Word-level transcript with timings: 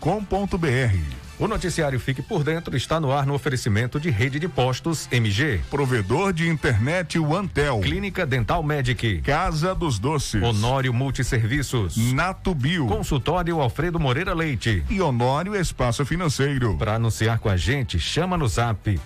O 1.38 1.48
noticiário 1.48 2.00
Fique 2.00 2.22
por 2.22 2.46
Dentro 2.46 2.78
está 2.78 2.98
no 2.98 3.12
ar 3.12 3.26
no 3.26 3.34
oferecimento 3.34 4.00
de 4.00 4.10
rede 4.10 4.40
de 4.40 4.48
postos 4.48 5.08
MG. 5.12 5.60
Provedor 5.70 6.32
de 6.32 6.48
internet 6.48 7.20
OneTel. 7.20 7.82
Clínica 7.82 8.26
Dental 8.26 8.64
Medic. 8.64 9.22
Casa 9.22 9.76
dos 9.76 10.00
Doces. 10.00 10.42
Honório 10.42 10.94
Multisserviços. 10.94 11.98
Nato 12.14 12.56
Bio. 12.56 12.88
Consultório 12.88 13.60
Alfredo 13.60 14.00
Moreira 14.00 14.34
Leite. 14.34 14.84
E 14.90 15.02
Honório 15.02 15.56
Espaço 15.56 16.06
Financeiro. 16.06 16.78
Para 16.78 16.96
anunciar 16.96 17.38
com 17.40 17.50
a 17.50 17.58
gente, 17.58 18.00
chama 18.00 18.38
no 18.38 18.48
zap 18.48 18.98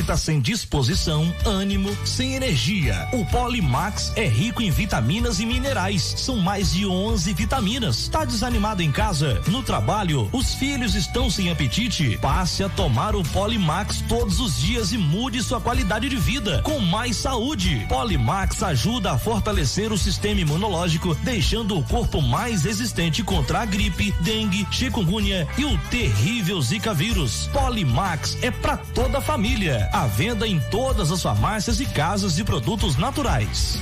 está 0.01 0.17
sem 0.17 0.41
disposição, 0.41 1.33
ânimo, 1.45 1.95
sem 2.05 2.33
energia. 2.33 3.07
O 3.13 3.25
Polimax 3.25 4.11
é 4.15 4.27
rico 4.27 4.61
em 4.61 4.71
vitaminas 4.71 5.39
e 5.39 5.45
minerais. 5.45 6.01
São 6.17 6.37
mais 6.37 6.73
de 6.73 6.85
11 6.85 7.33
vitaminas. 7.33 8.07
Tá 8.07 8.25
desanimado 8.25 8.81
em 8.81 8.91
casa? 8.91 9.41
No 9.47 9.63
trabalho? 9.63 10.27
Os 10.33 10.55
filhos 10.55 10.95
estão 10.95 11.29
sem 11.29 11.49
apetite? 11.49 12.17
Passe 12.21 12.63
a 12.63 12.69
tomar 12.69 13.15
o 13.15 13.23
Polimax 13.23 14.03
todos 14.09 14.39
os 14.39 14.59
dias 14.59 14.91
e 14.91 14.97
mude 14.97 15.41
sua 15.43 15.61
qualidade 15.61 16.09
de 16.09 16.17
vida 16.17 16.61
com 16.63 16.79
mais 16.79 17.17
saúde. 17.17 17.85
Polimax 17.87 18.63
ajuda 18.63 19.11
a 19.11 19.19
fortalecer 19.19 19.91
o 19.91 19.97
sistema 19.97 20.41
imunológico, 20.41 21.15
deixando 21.15 21.77
o 21.77 21.83
corpo 21.83 22.21
mais 22.21 22.63
resistente 22.63 23.23
contra 23.23 23.61
a 23.61 23.65
gripe, 23.65 24.13
dengue, 24.21 24.67
chikungunya 24.71 25.47
e 25.57 25.65
o 25.65 25.77
terrível 25.89 26.59
Zika 26.61 26.93
vírus. 26.93 27.47
Polimax 27.53 28.37
é 28.41 28.49
para 28.49 28.77
toda 28.77 29.19
a 29.19 29.21
família. 29.21 29.90
À 29.91 30.07
venda 30.07 30.47
em 30.47 30.57
todas 30.71 31.11
as 31.11 31.21
farmácias 31.21 31.81
e 31.81 31.85
casas 31.85 32.35
de 32.35 32.45
produtos 32.45 32.95
naturais. 32.95 33.77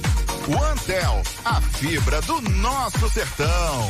O 0.47 0.63
Antel, 0.63 1.21
a 1.45 1.61
fibra 1.61 2.21
do 2.21 2.41
nosso 2.41 3.09
sertão. 3.09 3.89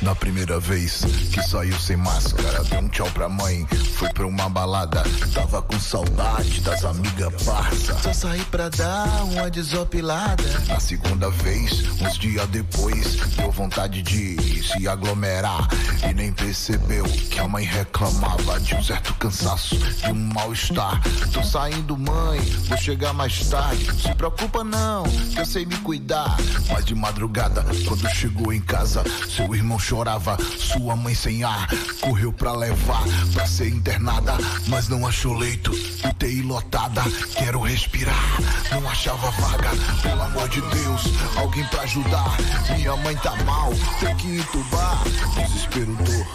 Na 0.00 0.14
primeira 0.14 0.60
vez 0.60 1.02
que 1.32 1.42
saiu 1.42 1.76
sem 1.78 1.96
máscara, 1.96 2.62
deu 2.64 2.78
um 2.78 2.88
tchau 2.88 3.10
pra 3.10 3.28
mãe, 3.28 3.66
foi 3.96 4.08
pra 4.12 4.26
uma 4.26 4.48
balada. 4.48 5.02
Tava 5.34 5.60
com 5.60 5.78
saudade 5.78 6.60
das 6.60 6.84
amigas 6.84 7.42
parça. 7.42 7.98
Só 7.98 8.12
saí 8.12 8.44
pra 8.44 8.68
dar 8.68 9.24
uma 9.24 9.50
desopilada. 9.50 10.44
Na 10.68 10.78
segunda 10.78 11.28
vez, 11.30 12.00
uns 12.00 12.16
dias 12.16 12.46
depois, 12.48 13.16
deu 13.36 13.50
vontade 13.50 14.00
de 14.02 14.62
se 14.62 14.86
aglomerar. 14.86 15.66
E 16.08 16.14
nem 16.14 16.32
percebeu 16.32 17.04
que 17.04 17.40
a 17.40 17.48
mãe 17.48 17.64
reclamava 17.64 18.60
de 18.60 18.76
um 18.76 18.82
certo 18.82 19.12
cansaço, 19.14 19.76
de 19.76 20.12
um 20.12 20.32
mal-estar. 20.32 21.02
Tô 21.32 21.42
saindo, 21.42 21.96
mãe, 21.98 22.40
vou 22.68 22.78
chegar 22.78 23.12
mais 23.12 23.48
tarde. 23.48 23.84
Se 24.00 24.14
preocupa 24.14 24.62
não, 24.62 25.02
que 25.02 25.40
eu 25.40 25.46
sei 25.46 25.66
me 25.66 25.76
cuidar. 25.78 26.36
Mas 26.70 26.84
de 26.84 26.94
madrugada, 26.94 27.64
quando 27.86 28.08
chegou 28.10 28.52
em 28.52 28.60
casa, 28.60 29.02
seu 29.28 29.52
irmão 29.56 29.78
chorava, 29.88 30.36
sua 30.58 30.94
mãe 30.94 31.14
sem 31.14 31.42
ar, 31.42 31.66
correu 32.02 32.30
pra 32.30 32.52
levar 32.52 33.02
pra 33.32 33.46
ser 33.46 33.70
internada, 33.70 34.36
mas 34.66 34.86
não 34.86 35.06
achou 35.06 35.32
leito, 35.32 35.72
UTI 36.04 36.42
lotada, 36.42 37.00
quero 37.34 37.62
respirar, 37.62 38.36
não 38.70 38.86
achava 38.86 39.30
vaga, 39.30 39.70
pelo 40.02 40.20
amor 40.20 40.46
de 40.50 40.60
Deus, 40.60 41.04
alguém 41.36 41.64
pra 41.68 41.80
ajudar, 41.84 42.36
minha 42.76 42.94
mãe 42.96 43.16
tá 43.16 43.34
mal, 43.44 43.70
tem 43.98 44.14
que 44.16 44.36
entubar, 44.36 45.02
desespero, 45.34 45.96
dor, 45.96 46.26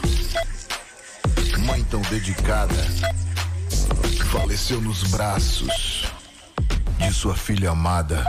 mãe 1.59 1.83
tão 1.83 2.01
dedicada, 2.01 2.73
faleceu 4.31 4.81
nos 4.81 5.03
braços 5.03 6.11
de 6.97 7.13
sua 7.13 7.35
filha 7.35 7.69
amada. 7.69 8.25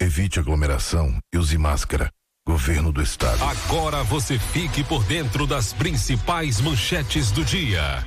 Evite 0.00 0.38
aglomeração 0.38 1.18
e 1.32 1.38
use 1.38 1.58
máscara. 1.58 2.15
Governo 2.48 2.92
do 2.92 3.02
Estado. 3.02 3.42
Agora 3.42 4.04
você 4.04 4.38
fique 4.38 4.84
por 4.84 5.02
dentro 5.02 5.48
das 5.48 5.72
principais 5.72 6.60
manchetes 6.60 7.32
do 7.32 7.44
dia. 7.44 8.06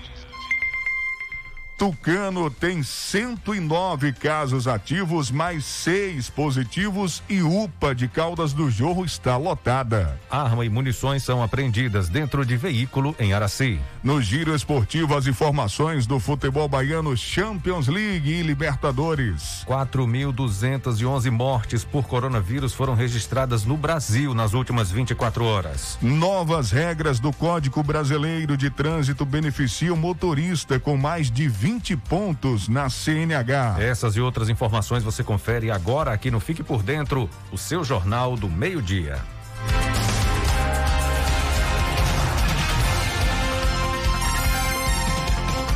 Tucano 1.79 2.51
tem 2.51 2.83
109 2.83 4.11
casos 4.11 4.67
ativos, 4.67 5.31
mais 5.31 5.63
seis 5.63 6.29
positivos 6.29 7.23
e 7.29 7.41
UPA 7.41 7.95
de 7.95 8.05
Caldas 8.09 8.51
do 8.51 8.69
Jorro 8.69 9.05
está 9.05 9.37
lotada. 9.37 10.19
Arma 10.29 10.65
e 10.65 10.69
munições 10.69 11.23
são 11.23 11.41
apreendidas 11.41 12.09
dentro 12.09 12.45
de 12.45 12.57
veículo 12.57 13.15
em 13.17 13.31
Araci. 13.31 13.79
No 14.03 14.21
giro 14.21 14.53
esportivo, 14.53 15.15
as 15.15 15.25
informações 15.25 16.05
do 16.05 16.19
futebol 16.19 16.67
baiano 16.67 17.15
Champions 17.15 17.87
League 17.87 18.29
e 18.29 18.41
Libertadores. 18.41 19.63
4.211 19.65 21.31
mortes 21.31 21.85
por 21.85 22.05
coronavírus 22.05 22.73
foram 22.73 22.93
registradas 22.93 23.63
no 23.63 23.77
Brasil 23.77 24.33
nas 24.33 24.53
últimas 24.53 24.91
24 24.91 25.45
horas. 25.45 25.97
Novas 26.01 26.71
regras 26.71 27.21
do 27.21 27.31
Código 27.31 27.81
Brasileiro 27.81 28.57
de 28.57 28.69
Trânsito 28.69 29.23
beneficiam 29.23 29.95
motorista 29.95 30.77
com 30.77 30.97
mais 30.97 31.31
de 31.31 31.47
20 31.47 31.68
20 31.69 31.97
pontos 31.97 32.67
na 32.67 32.89
CNH. 32.89 33.77
Essas 33.79 34.15
e 34.15 34.19
outras 34.19 34.49
informações 34.49 35.03
você 35.03 35.23
confere 35.23 35.69
agora 35.69 36.11
aqui 36.11 36.31
no 36.31 36.39
Fique 36.39 36.63
por 36.63 36.81
Dentro, 36.81 37.29
o 37.51 37.59
seu 37.59 37.83
jornal 37.83 38.35
do 38.35 38.49
meio-dia. 38.49 39.19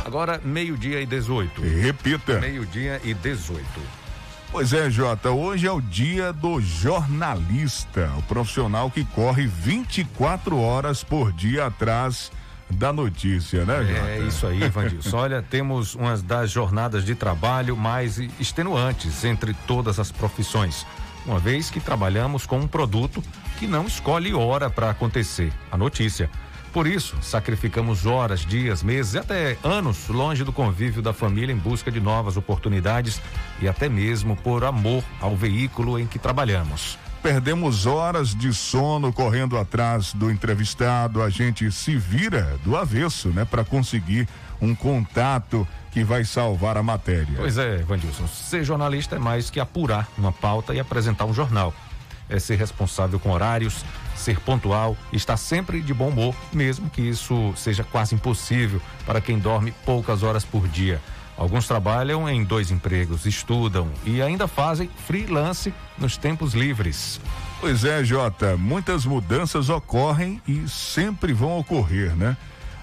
Agora, 0.04 0.40
meio-dia 0.42 1.00
e 1.00 1.06
18. 1.06 1.62
Repita. 1.62 2.40
Meio-dia 2.40 3.00
e 3.04 3.14
18. 3.14 3.64
Pois 4.50 4.72
é, 4.72 4.90
Jota, 4.90 5.30
hoje 5.30 5.68
é 5.68 5.70
o 5.70 5.80
dia 5.80 6.32
do 6.32 6.60
jornalista, 6.60 8.12
o 8.18 8.22
profissional 8.22 8.90
que 8.90 9.04
corre 9.04 9.46
24 9.46 10.58
horas 10.58 11.04
por 11.04 11.32
dia 11.32 11.66
atrás 11.66 12.32
da 12.70 12.92
notícia, 12.92 13.64
né, 13.64 13.84
Jota? 13.84 14.08
É 14.08 14.20
isso 14.26 14.46
aí, 14.46 14.68
Vandilson. 14.68 15.16
Olha, 15.16 15.42
temos 15.42 15.94
uma 15.94 16.16
das 16.18 16.50
jornadas 16.50 17.04
de 17.04 17.14
trabalho 17.14 17.76
mais 17.76 18.18
extenuantes 18.38 19.24
entre 19.24 19.54
todas 19.66 19.98
as 19.98 20.10
profissões, 20.10 20.86
uma 21.26 21.38
vez 21.38 21.70
que 21.70 21.80
trabalhamos 21.80 22.46
com 22.46 22.58
um 22.58 22.66
produto 22.66 23.22
que 23.58 23.66
não 23.66 23.86
escolhe 23.86 24.34
hora 24.34 24.68
para 24.68 24.90
acontecer, 24.90 25.52
a 25.70 25.76
notícia. 25.76 26.30
Por 26.72 26.88
isso, 26.88 27.16
sacrificamos 27.22 28.04
horas, 28.04 28.40
dias, 28.40 28.82
meses 28.82 29.14
e 29.14 29.18
até 29.18 29.56
anos 29.62 30.08
longe 30.08 30.42
do 30.42 30.52
convívio 30.52 31.00
da 31.00 31.12
família 31.12 31.52
em 31.52 31.56
busca 31.56 31.88
de 31.88 32.00
novas 32.00 32.36
oportunidades 32.36 33.22
e 33.62 33.68
até 33.68 33.88
mesmo 33.88 34.34
por 34.34 34.64
amor 34.64 35.04
ao 35.20 35.36
veículo 35.36 36.00
em 36.00 36.06
que 36.06 36.18
trabalhamos 36.18 36.98
perdemos 37.24 37.86
horas 37.86 38.34
de 38.34 38.52
sono 38.52 39.10
correndo 39.10 39.56
atrás 39.56 40.12
do 40.12 40.30
entrevistado, 40.30 41.22
a 41.22 41.30
gente 41.30 41.72
se 41.72 41.96
vira 41.96 42.58
do 42.62 42.76
avesso, 42.76 43.30
né, 43.30 43.46
para 43.46 43.64
conseguir 43.64 44.28
um 44.60 44.74
contato 44.74 45.66
que 45.90 46.04
vai 46.04 46.22
salvar 46.22 46.76
a 46.76 46.82
matéria. 46.82 47.34
Pois 47.34 47.56
é, 47.56 47.78
Vandilson, 47.78 48.26
ser 48.26 48.62
jornalista 48.62 49.16
é 49.16 49.18
mais 49.18 49.48
que 49.48 49.58
apurar 49.58 50.06
uma 50.18 50.32
pauta 50.32 50.74
e 50.74 50.80
apresentar 50.80 51.24
um 51.24 51.32
jornal. 51.32 51.72
É 52.28 52.38
ser 52.38 52.56
responsável 52.56 53.18
com 53.18 53.30
horários, 53.30 53.86
ser 54.14 54.38
pontual, 54.40 54.94
estar 55.10 55.38
sempre 55.38 55.80
de 55.80 55.94
bom 55.94 56.08
humor, 56.08 56.34
mesmo 56.52 56.90
que 56.90 57.00
isso 57.00 57.54
seja 57.56 57.82
quase 57.82 58.14
impossível 58.14 58.82
para 59.06 59.22
quem 59.22 59.38
dorme 59.38 59.72
poucas 59.86 60.22
horas 60.22 60.44
por 60.44 60.68
dia. 60.68 61.00
Alguns 61.36 61.66
trabalham 61.66 62.28
em 62.28 62.44
dois 62.44 62.70
empregos, 62.70 63.26
estudam 63.26 63.88
e 64.04 64.22
ainda 64.22 64.46
fazem 64.46 64.88
freelance 65.06 65.74
nos 65.98 66.16
tempos 66.16 66.54
livres. 66.54 67.20
Pois 67.60 67.84
é, 67.84 68.04
Jota, 68.04 68.56
muitas 68.56 69.04
mudanças 69.04 69.68
ocorrem 69.68 70.40
e 70.46 70.68
sempre 70.68 71.32
vão 71.32 71.58
ocorrer, 71.58 72.14
né? 72.14 72.36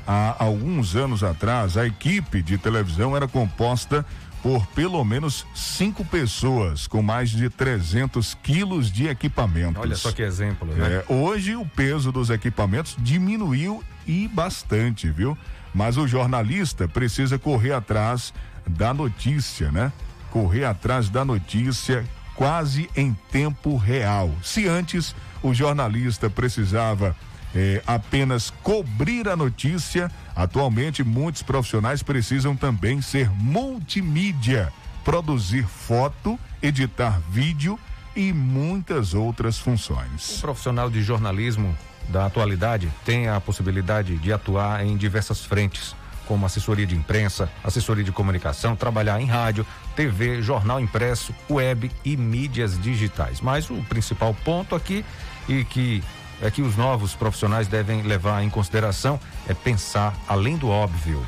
Há 0.06 0.44
alguns 0.44 0.96
anos 0.96 1.24
atrás, 1.24 1.78
a 1.78 1.86
equipe 1.86 2.42
de 2.42 2.58
televisão 2.58 3.16
era 3.16 3.28
composta 3.28 4.06
por 4.42 4.66
pelo 4.68 5.04
menos 5.06 5.46
cinco 5.54 6.04
pessoas 6.04 6.88
com 6.88 7.02
mais 7.02 7.30
de 7.30 7.50
300 7.50 8.34
quilos 8.42 8.92
de 8.92 9.08
equipamentos. 9.08 9.82
Olha 9.82 9.96
só 9.96 10.12
que 10.12 10.24
exemplo, 10.24 10.68
né? 10.68 11.04
É, 11.08 11.14
hoje 11.14 11.56
o 11.56 11.66
peso 11.66 12.12
dos 12.12 12.30
equipamentos 12.30 12.96
diminuiu 13.00 13.84
e 14.08 14.28
bastante, 14.28 15.10
viu? 15.10 15.38
Mas 15.74 15.98
o 15.98 16.08
jornalista 16.08 16.88
precisa 16.88 17.40
correr 17.40 17.74
atrás 17.74 18.34
da 18.68 18.94
notícia, 18.94 19.72
né? 19.72 19.92
Correr 20.30 20.66
atrás 20.66 21.10
da 21.10 21.24
notícia 21.26 22.06
quase 22.36 22.90
em 22.96 23.16
tempo 23.32 23.78
real. 23.78 24.32
Se 24.44 24.68
antes 24.68 25.16
o 25.44 25.54
jornalista 25.54 26.30
precisava 26.30 27.16
eh, 27.54 27.82
apenas 27.86 28.50
cobrir 28.64 29.28
a 29.28 29.36
notícia, 29.36 30.10
atualmente 30.36 31.04
muitos 31.04 31.44
profissionais 31.44 32.02
precisam 32.02 32.56
também 32.56 33.02
ser 33.02 33.30
multimídia, 33.30 34.72
produzir 35.04 35.66
foto, 35.66 36.40
editar 36.62 37.20
vídeo 37.30 37.80
e 38.16 38.34
muitas 38.34 39.14
outras 39.14 39.58
funções. 39.58 40.38
O 40.38 40.42
profissional 40.42 40.90
de 40.90 41.02
jornalismo 41.02 41.76
da 42.10 42.26
atualidade 42.26 42.92
tem 43.06 43.28
a 43.28 43.40
possibilidade 43.40 44.18
de 44.18 44.34
atuar 44.34 44.86
em 44.86 44.98
diversas 44.98 45.46
frentes, 45.46 45.96
como 46.28 46.46
assessoria 46.46 46.86
de 46.86 46.96
imprensa, 46.96 47.50
assessoria 47.64 48.04
de 48.04 48.12
comunicação, 48.12 48.76
trabalhar 48.76 49.20
em 49.22 49.26
rádio, 49.26 49.66
TV, 49.96 50.42
jornal 50.42 50.80
impresso, 50.80 51.34
web 51.50 51.92
e 52.06 52.16
mídias 52.16 52.80
digitais. 52.82 53.42
Mas 53.42 53.70
o 53.70 53.84
principal 53.84 54.34
ponto 54.46 54.76
aqui 54.76 55.04
e 55.48 55.64
que 55.64 56.04
é 56.42 56.50
que 56.50 56.62
os 56.62 56.76
novos 56.76 57.14
profissionais 57.14 57.68
devem 57.68 58.02
levar 58.02 58.44
em 58.44 58.50
consideração 58.50 59.20
é 59.48 59.54
pensar 59.54 60.16
além 60.28 60.58
do 60.58 60.70
óbvio. 60.70 61.26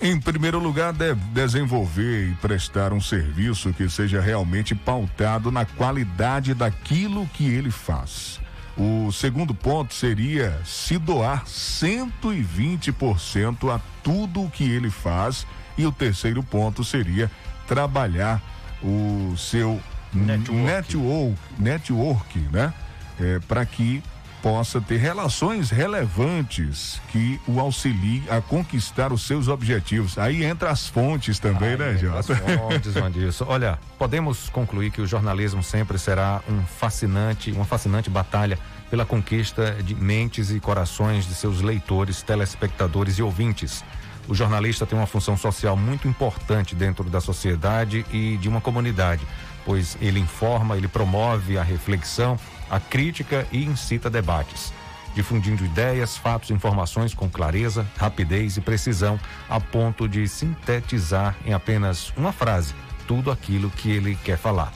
Em 0.00 0.18
primeiro 0.18 0.58
lugar, 0.58 0.92
deve 0.92 1.20
desenvolver 1.26 2.30
e 2.30 2.34
prestar 2.34 2.92
um 2.92 3.00
serviço 3.00 3.72
que 3.72 3.88
seja 3.88 4.20
realmente 4.20 4.74
pautado 4.74 5.52
na 5.52 5.64
qualidade 5.64 6.54
daquilo 6.54 7.24
que 7.28 7.44
ele 7.44 7.70
faz. 7.70 8.40
O 8.76 9.12
segundo 9.12 9.54
ponto 9.54 9.94
seria 9.94 10.60
se 10.64 10.98
doar 10.98 11.44
120% 11.44 13.74
a 13.74 13.80
tudo 14.02 14.42
o 14.42 14.50
que 14.50 14.64
ele 14.64 14.90
faz. 14.90 15.46
E 15.76 15.86
o 15.86 15.92
terceiro 15.92 16.42
ponto 16.42 16.82
seria 16.82 17.30
trabalhar 17.66 18.42
o 18.82 19.34
seu 19.36 19.80
network, 20.12 20.62
network, 20.62 21.38
network 21.58 22.38
né? 22.50 22.74
É, 23.20 23.38
Para 23.40 23.64
que 23.64 24.02
possa 24.42 24.80
ter 24.80 24.96
relações 24.96 25.70
relevantes 25.70 27.00
que 27.10 27.40
o 27.46 27.60
auxiliem 27.60 28.24
a 28.28 28.40
conquistar 28.40 29.12
os 29.12 29.22
seus 29.22 29.46
objetivos. 29.46 30.18
Aí 30.18 30.44
entra 30.44 30.70
as 30.70 30.88
fontes 30.88 31.38
também, 31.38 31.76
né, 31.76 31.96
Jota? 31.96 32.32
As 32.32 32.38
fontes, 32.40 32.94
Vandilson. 32.94 33.46
Olha, 33.48 33.78
podemos 33.96 34.48
concluir 34.48 34.90
que 34.90 35.00
o 35.00 35.06
jornalismo 35.06 35.62
sempre 35.62 35.96
será 35.96 36.42
um 36.48 36.62
fascinante, 36.64 37.52
uma 37.52 37.64
fascinante 37.64 38.10
batalha 38.10 38.58
pela 38.90 39.06
conquista 39.06 39.76
de 39.82 39.94
mentes 39.94 40.50
e 40.50 40.58
corações 40.58 41.24
de 41.26 41.34
seus 41.34 41.62
leitores, 41.62 42.20
telespectadores 42.20 43.18
e 43.18 43.22
ouvintes. 43.22 43.84
O 44.28 44.34
jornalista 44.34 44.84
tem 44.84 44.98
uma 44.98 45.06
função 45.06 45.36
social 45.36 45.76
muito 45.76 46.06
importante 46.08 46.74
dentro 46.74 47.08
da 47.08 47.20
sociedade 47.20 48.04
e 48.12 48.36
de 48.36 48.48
uma 48.48 48.60
comunidade, 48.60 49.26
pois 49.64 49.96
ele 50.00 50.20
informa, 50.20 50.76
ele 50.76 50.88
promove 50.88 51.56
a 51.56 51.62
reflexão, 51.62 52.38
a 52.72 52.80
crítica 52.80 53.46
e 53.52 53.62
incita 53.62 54.08
debates, 54.08 54.72
difundindo 55.14 55.62
ideias, 55.62 56.16
fatos 56.16 56.48
e 56.48 56.54
informações 56.54 57.12
com 57.12 57.28
clareza, 57.28 57.86
rapidez 57.98 58.56
e 58.56 58.62
precisão, 58.62 59.20
a 59.46 59.60
ponto 59.60 60.08
de 60.08 60.26
sintetizar 60.26 61.36
em 61.44 61.52
apenas 61.52 62.14
uma 62.16 62.32
frase 62.32 62.74
tudo 63.06 63.30
aquilo 63.30 63.68
que 63.68 63.90
ele 63.90 64.16
quer 64.24 64.38
falar. 64.38 64.72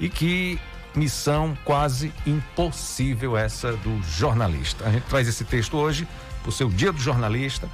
E 0.00 0.08
que 0.08 0.58
missão 0.92 1.56
quase 1.64 2.12
impossível 2.26 3.36
essa 3.36 3.74
do 3.74 4.02
jornalista. 4.02 4.84
A 4.84 4.90
gente 4.90 5.04
traz 5.04 5.28
esse 5.28 5.44
texto 5.44 5.76
hoje, 5.76 6.08
o 6.44 6.50
seu 6.50 6.68
Dia 6.68 6.90
do 6.90 6.98
Jornalista, 6.98 7.68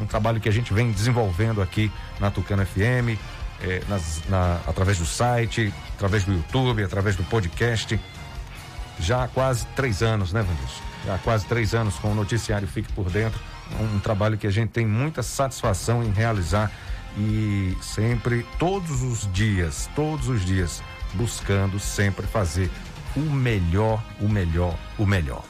um 0.00 0.06
trabalho 0.06 0.40
que 0.40 0.48
a 0.48 0.52
gente 0.52 0.72
vem 0.72 0.90
desenvolvendo 0.92 1.60
aqui 1.60 1.92
na 2.18 2.30
Tucano 2.30 2.64
FM, 2.64 3.20
eh, 3.60 3.82
nas, 3.86 4.22
na, 4.30 4.60
através 4.66 4.96
do 4.96 5.04
site, 5.04 5.74
através 5.96 6.24
do 6.24 6.32
YouTube, 6.32 6.82
através 6.82 7.16
do 7.16 7.24
podcast. 7.24 8.00
Já 9.00 9.24
há 9.24 9.28
quase 9.28 9.66
três 9.74 10.02
anos, 10.02 10.32
né, 10.32 10.42
Vandilson? 10.42 10.82
Já 11.06 11.14
há 11.14 11.18
quase 11.18 11.46
três 11.46 11.74
anos 11.74 11.96
com 11.96 12.12
o 12.12 12.14
noticiário 12.14 12.68
Fique 12.68 12.92
por 12.92 13.10
Dentro. 13.10 13.40
Um 13.80 13.98
trabalho 14.00 14.36
que 14.36 14.46
a 14.46 14.50
gente 14.50 14.70
tem 14.70 14.86
muita 14.86 15.22
satisfação 15.22 16.02
em 16.02 16.10
realizar 16.10 16.70
e 17.16 17.76
sempre, 17.80 18.46
todos 18.58 19.02
os 19.02 19.30
dias, 19.32 19.88
todos 19.94 20.28
os 20.28 20.44
dias, 20.44 20.82
buscando 21.14 21.78
sempre 21.78 22.26
fazer 22.26 22.70
o 23.16 23.20
melhor, 23.20 24.02
o 24.20 24.28
melhor, 24.28 24.76
o 24.98 25.06
melhor. 25.06 25.42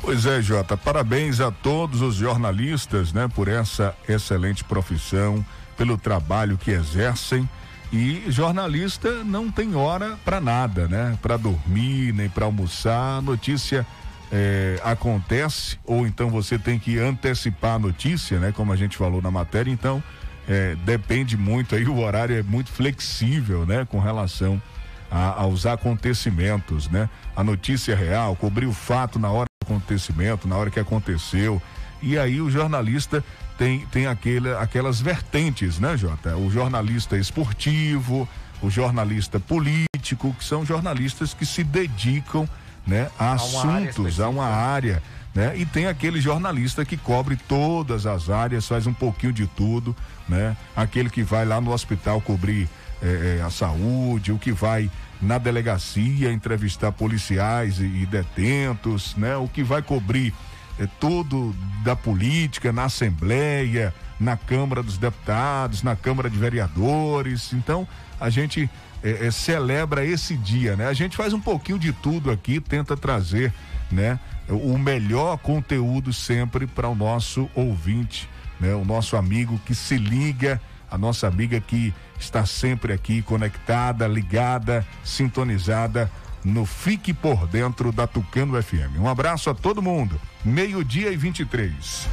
Pois 0.00 0.26
é, 0.26 0.42
Jota, 0.42 0.76
parabéns 0.76 1.40
a 1.40 1.50
todos 1.50 2.02
os 2.02 2.16
jornalistas, 2.16 3.12
né, 3.12 3.28
por 3.34 3.48
essa 3.48 3.94
excelente 4.08 4.62
profissão, 4.62 5.44
pelo 5.76 5.96
trabalho 5.96 6.58
que 6.58 6.70
exercem. 6.70 7.48
E 7.94 8.24
jornalista 8.28 9.22
não 9.22 9.48
tem 9.48 9.76
hora 9.76 10.18
para 10.24 10.40
nada, 10.40 10.88
né? 10.88 11.16
Para 11.22 11.36
dormir, 11.36 12.12
nem 12.12 12.28
para 12.28 12.44
almoçar. 12.44 13.18
A 13.18 13.22
notícia 13.22 13.86
é, 14.32 14.80
acontece, 14.82 15.78
ou 15.84 16.04
então 16.04 16.28
você 16.28 16.58
tem 16.58 16.76
que 16.76 16.98
antecipar 16.98 17.76
a 17.76 17.78
notícia, 17.78 18.40
né? 18.40 18.50
Como 18.50 18.72
a 18.72 18.76
gente 18.76 18.96
falou 18.96 19.22
na 19.22 19.30
matéria, 19.30 19.70
então 19.70 20.02
é, 20.48 20.74
depende 20.84 21.36
muito 21.36 21.76
aí, 21.76 21.86
o 21.86 22.00
horário 22.00 22.36
é 22.36 22.42
muito 22.42 22.68
flexível, 22.72 23.64
né? 23.64 23.86
Com 23.88 24.00
relação 24.00 24.60
a, 25.08 25.42
aos 25.42 25.64
acontecimentos, 25.64 26.88
né? 26.88 27.08
A 27.36 27.44
notícia 27.44 27.94
real, 27.94 28.34
cobrir 28.34 28.66
o 28.66 28.72
fato 28.72 29.20
na 29.20 29.30
hora 29.30 29.46
acontecimento, 29.64 30.48
na 30.48 30.56
hora 30.56 30.68
que 30.68 30.80
aconteceu. 30.80 31.62
E 32.02 32.18
aí 32.18 32.40
o 32.40 32.50
jornalista 32.50 33.22
tem, 33.58 33.86
tem 33.86 34.06
aquele, 34.06 34.52
aquelas 34.54 35.00
vertentes, 35.00 35.78
né, 35.78 35.96
Jota? 35.96 36.36
O 36.36 36.50
jornalista 36.50 37.16
esportivo, 37.16 38.28
o 38.60 38.70
jornalista 38.70 39.38
político, 39.38 40.34
que 40.38 40.44
são 40.44 40.64
jornalistas 40.64 41.32
que 41.34 41.46
se 41.46 41.62
dedicam 41.62 42.48
né, 42.86 43.10
a, 43.18 43.30
a 43.30 43.32
assuntos, 43.34 44.20
a 44.20 44.28
uma 44.28 44.46
área. 44.46 45.02
Né? 45.34 45.56
E 45.56 45.66
tem 45.66 45.86
aquele 45.86 46.20
jornalista 46.20 46.84
que 46.84 46.96
cobre 46.96 47.36
todas 47.36 48.06
as 48.06 48.30
áreas, 48.30 48.68
faz 48.68 48.86
um 48.86 48.94
pouquinho 48.94 49.32
de 49.32 49.46
tudo, 49.48 49.94
né? 50.28 50.56
Aquele 50.76 51.10
que 51.10 51.24
vai 51.24 51.44
lá 51.44 51.60
no 51.60 51.72
hospital 51.72 52.20
cobrir 52.20 52.68
eh, 53.02 53.38
eh, 53.38 53.42
a 53.42 53.50
saúde, 53.50 54.30
o 54.30 54.38
que 54.38 54.52
vai 54.52 54.88
na 55.20 55.36
delegacia 55.36 56.30
entrevistar 56.30 56.92
policiais 56.92 57.80
e, 57.80 57.84
e 57.84 58.06
detentos, 58.06 59.16
né? 59.16 59.36
O 59.36 59.48
que 59.48 59.64
vai 59.64 59.82
cobrir 59.82 60.32
é, 60.78 60.86
tudo 61.00 61.54
da 61.82 61.94
política 61.94 62.72
na 62.72 62.84
Assembleia, 62.84 63.94
na 64.18 64.36
Câmara 64.36 64.82
dos 64.82 64.98
Deputados, 64.98 65.82
na 65.82 65.96
Câmara 65.96 66.30
de 66.30 66.38
Vereadores. 66.38 67.52
Então, 67.52 67.86
a 68.20 68.30
gente 68.30 68.68
é, 69.02 69.26
é, 69.26 69.30
celebra 69.30 70.04
esse 70.04 70.36
dia, 70.36 70.76
né? 70.76 70.86
A 70.86 70.94
gente 70.94 71.16
faz 71.16 71.32
um 71.32 71.40
pouquinho 71.40 71.78
de 71.78 71.92
tudo 71.92 72.30
aqui, 72.30 72.60
tenta 72.60 72.96
trazer, 72.96 73.52
né? 73.90 74.18
O 74.48 74.76
melhor 74.78 75.38
conteúdo 75.38 76.12
sempre 76.12 76.66
para 76.66 76.88
o 76.88 76.94
nosso 76.94 77.48
ouvinte, 77.54 78.28
né? 78.60 78.74
O 78.74 78.84
nosso 78.84 79.16
amigo 79.16 79.60
que 79.64 79.74
se 79.74 79.96
liga 79.96 80.60
a 80.94 80.98
nossa 80.98 81.26
amiga 81.26 81.60
que 81.60 81.92
está 82.20 82.46
sempre 82.46 82.92
aqui 82.92 83.20
conectada, 83.20 84.06
ligada, 84.06 84.86
sintonizada 85.02 86.08
no 86.44 86.66
Fique 86.66 87.14
por 87.14 87.46
Dentro 87.46 87.90
da 87.90 88.06
Tucano 88.06 88.62
FM. 88.62 88.98
Um 88.98 89.08
abraço 89.08 89.48
a 89.48 89.54
todo 89.54 89.80
mundo. 89.80 90.20
Meio-dia 90.44 91.10
e 91.10 91.16
23. 91.16 92.08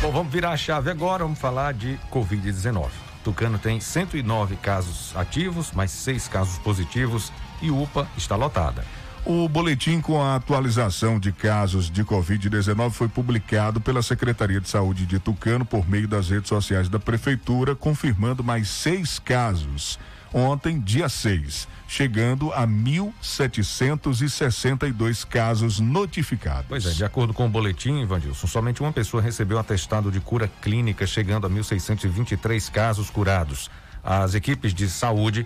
Bom, 0.00 0.12
vamos 0.12 0.32
virar 0.32 0.52
a 0.52 0.56
chave 0.56 0.90
agora, 0.90 1.24
vamos 1.24 1.38
falar 1.38 1.74
de 1.74 1.98
Covid-19. 2.10 2.88
Tucano 3.22 3.58
tem 3.58 3.80
109 3.80 4.56
casos 4.56 5.14
ativos, 5.14 5.72
mais 5.72 5.90
seis 5.90 6.26
casos 6.26 6.58
positivos 6.58 7.30
e 7.60 7.70
UPA 7.70 8.08
está 8.16 8.34
lotada. 8.34 8.82
O 9.26 9.46
boletim 9.46 10.00
com 10.00 10.22
a 10.22 10.36
atualização 10.36 11.20
de 11.20 11.30
casos 11.30 11.90
de 11.90 12.02
Covid-19 12.02 12.90
foi 12.90 13.06
publicado 13.06 13.78
pela 13.78 14.00
Secretaria 14.00 14.60
de 14.60 14.68
Saúde 14.68 15.04
de 15.04 15.18
Tucano 15.18 15.66
por 15.66 15.86
meio 15.86 16.08
das 16.08 16.30
redes 16.30 16.48
sociais 16.48 16.88
da 16.88 16.98
Prefeitura, 16.98 17.76
confirmando 17.76 18.42
mais 18.42 18.68
seis 18.68 19.18
casos. 19.18 19.98
Ontem, 20.32 20.78
dia 20.78 21.08
6, 21.08 21.66
chegando 21.88 22.52
a 22.52 22.64
1.762 22.64 25.26
casos 25.26 25.80
notificados. 25.80 26.66
Pois 26.68 26.86
é, 26.86 26.90
de 26.90 27.04
acordo 27.04 27.34
com 27.34 27.46
o 27.46 27.48
boletim, 27.48 28.06
Vandilson, 28.06 28.46
somente 28.46 28.80
uma 28.80 28.92
pessoa 28.92 29.20
recebeu 29.20 29.58
atestado 29.58 30.08
de 30.10 30.20
cura 30.20 30.48
clínica, 30.62 31.04
chegando 31.04 31.48
a 31.48 31.50
1.623 31.50 32.70
casos 32.70 33.10
curados. 33.10 33.68
As 34.04 34.34
equipes 34.34 34.72
de 34.72 34.88
saúde 34.88 35.44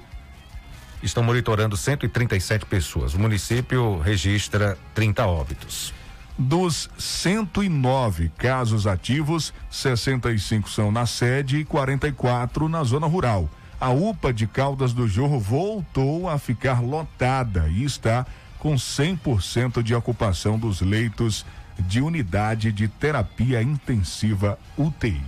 estão 1.03 1.23
monitorando 1.23 1.77
137 1.77 2.67
pessoas. 2.67 3.15
O 3.15 3.19
município 3.19 3.99
registra 4.01 4.77
30 4.95 5.27
óbitos. 5.27 5.95
Dos 6.37 6.91
109 6.99 8.31
casos 8.37 8.87
ativos, 8.87 9.55
65 9.71 10.69
são 10.69 10.91
na 10.91 11.07
sede 11.07 11.59
e 11.59 11.65
44 11.65 12.69
na 12.69 12.85
zona 12.85 13.07
rural. 13.07 13.49
A 13.85 13.91
UPA 13.91 14.33
de 14.33 14.47
Caldas 14.47 14.95
do 14.95 15.07
Jorro 15.07 15.39
voltou 15.39 16.27
a 16.27 16.39
ficar 16.39 16.81
lotada 16.81 17.69
e 17.69 17.85
está 17.85 18.25
com 18.59 18.77
100% 18.77 19.83
de 19.83 19.95
ocupação 19.95 20.59
dos 20.59 20.81
leitos 20.81 21.45
de 21.81 22.01
unidade 22.01 22.73
de 22.73 22.89
terapia 22.89 23.61
intensiva 23.61 24.59
UTI. 24.79 25.21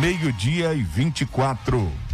Meio-dia 0.00 0.74
e 0.74 0.82
24. 0.82 2.07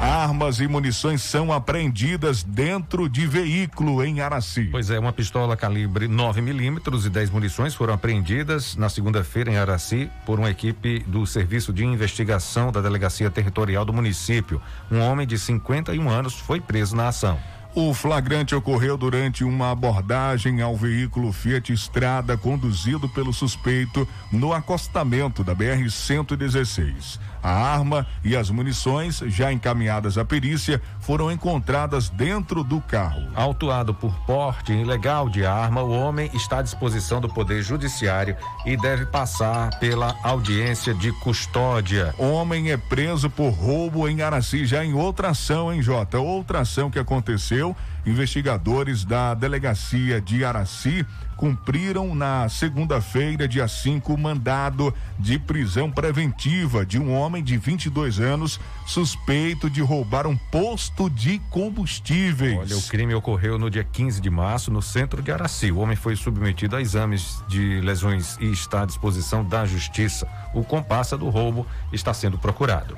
Armas 0.00 0.60
e 0.60 0.68
munições 0.68 1.22
são 1.22 1.50
apreendidas 1.50 2.42
dentro 2.42 3.08
de 3.08 3.26
veículo 3.26 4.04
em 4.04 4.20
Araci. 4.20 4.68
Pois 4.70 4.90
é, 4.90 4.98
uma 4.98 5.12
pistola 5.12 5.56
calibre 5.56 6.06
9 6.06 6.42
milímetros 6.42 7.06
e 7.06 7.10
10 7.10 7.30
munições 7.30 7.74
foram 7.74 7.94
apreendidas 7.94 8.76
na 8.76 8.90
segunda-feira 8.90 9.50
em 9.50 9.56
Araci 9.56 10.10
por 10.26 10.38
uma 10.38 10.50
equipe 10.50 11.00
do 11.06 11.26
Serviço 11.26 11.72
de 11.72 11.84
Investigação 11.84 12.70
da 12.70 12.82
Delegacia 12.82 13.30
Territorial 13.30 13.86
do 13.86 13.92
município. 13.92 14.60
Um 14.92 15.00
homem 15.00 15.26
de 15.26 15.38
51 15.38 16.08
anos 16.10 16.34
foi 16.34 16.60
preso 16.60 16.94
na 16.94 17.08
ação. 17.08 17.38
O 17.78 17.92
flagrante 17.92 18.54
ocorreu 18.54 18.96
durante 18.96 19.44
uma 19.44 19.70
abordagem 19.70 20.62
ao 20.62 20.74
veículo 20.74 21.30
Fiat 21.30 21.74
Estrada 21.74 22.34
conduzido 22.34 23.06
pelo 23.06 23.34
suspeito 23.34 24.08
no 24.32 24.54
acostamento 24.54 25.44
da 25.44 25.54
BR-116. 25.54 27.20
A 27.46 27.52
arma 27.52 28.04
e 28.24 28.36
as 28.36 28.50
munições, 28.50 29.22
já 29.28 29.52
encaminhadas 29.52 30.18
à 30.18 30.24
perícia, 30.24 30.82
foram 30.98 31.30
encontradas 31.30 32.08
dentro 32.08 32.64
do 32.64 32.80
carro. 32.80 33.22
Autuado 33.36 33.94
por 33.94 34.12
porte 34.26 34.72
ilegal 34.72 35.28
de 35.28 35.46
arma, 35.46 35.80
o 35.80 35.92
homem 35.92 36.28
está 36.34 36.58
à 36.58 36.62
disposição 36.62 37.20
do 37.20 37.28
Poder 37.28 37.62
Judiciário 37.62 38.36
e 38.64 38.76
deve 38.76 39.06
passar 39.06 39.78
pela 39.78 40.16
audiência 40.24 40.92
de 40.92 41.12
custódia. 41.20 42.12
Homem 42.18 42.72
é 42.72 42.76
preso 42.76 43.30
por 43.30 43.50
roubo 43.50 44.08
em 44.08 44.22
Araci, 44.22 44.66
já 44.66 44.84
em 44.84 44.92
outra 44.92 45.28
ação, 45.28 45.72
hein, 45.72 45.80
Jota? 45.80 46.18
Outra 46.18 46.62
ação 46.62 46.90
que 46.90 46.98
aconteceu 46.98 47.76
Investigadores 48.06 49.04
da 49.04 49.34
delegacia 49.34 50.20
de 50.20 50.44
Araci 50.44 51.04
cumpriram 51.36 52.14
na 52.14 52.48
segunda-feira, 52.48 53.46
dia 53.46 53.68
5, 53.68 54.16
mandado 54.16 54.92
de 55.18 55.38
prisão 55.38 55.90
preventiva 55.90 56.84
de 56.84 56.98
um 56.98 57.12
homem 57.12 57.44
de 57.44 57.56
22 57.56 58.18
anos 58.18 58.58
suspeito 58.86 59.68
de 59.68 59.82
roubar 59.82 60.26
um 60.26 60.36
posto 60.36 61.10
de 61.10 61.38
combustíveis. 61.50 62.58
Olha, 62.58 62.76
o 62.76 62.82
crime 62.82 63.14
ocorreu 63.14 63.58
no 63.58 63.70
dia 63.70 63.84
15 63.84 64.20
de 64.20 64.30
março 64.30 64.70
no 64.70 64.80
centro 64.80 65.22
de 65.22 65.30
Araci. 65.30 65.70
O 65.70 65.78
homem 65.78 65.96
foi 65.96 66.16
submetido 66.16 66.76
a 66.76 66.80
exames 66.80 67.42
de 67.48 67.80
lesões 67.80 68.36
e 68.40 68.50
está 68.50 68.82
à 68.82 68.86
disposição 68.86 69.44
da 69.44 69.66
justiça. 69.66 70.26
O 70.54 70.64
compassa 70.64 71.18
do 71.18 71.28
roubo 71.28 71.66
está 71.92 72.14
sendo 72.14 72.38
procurado. 72.38 72.96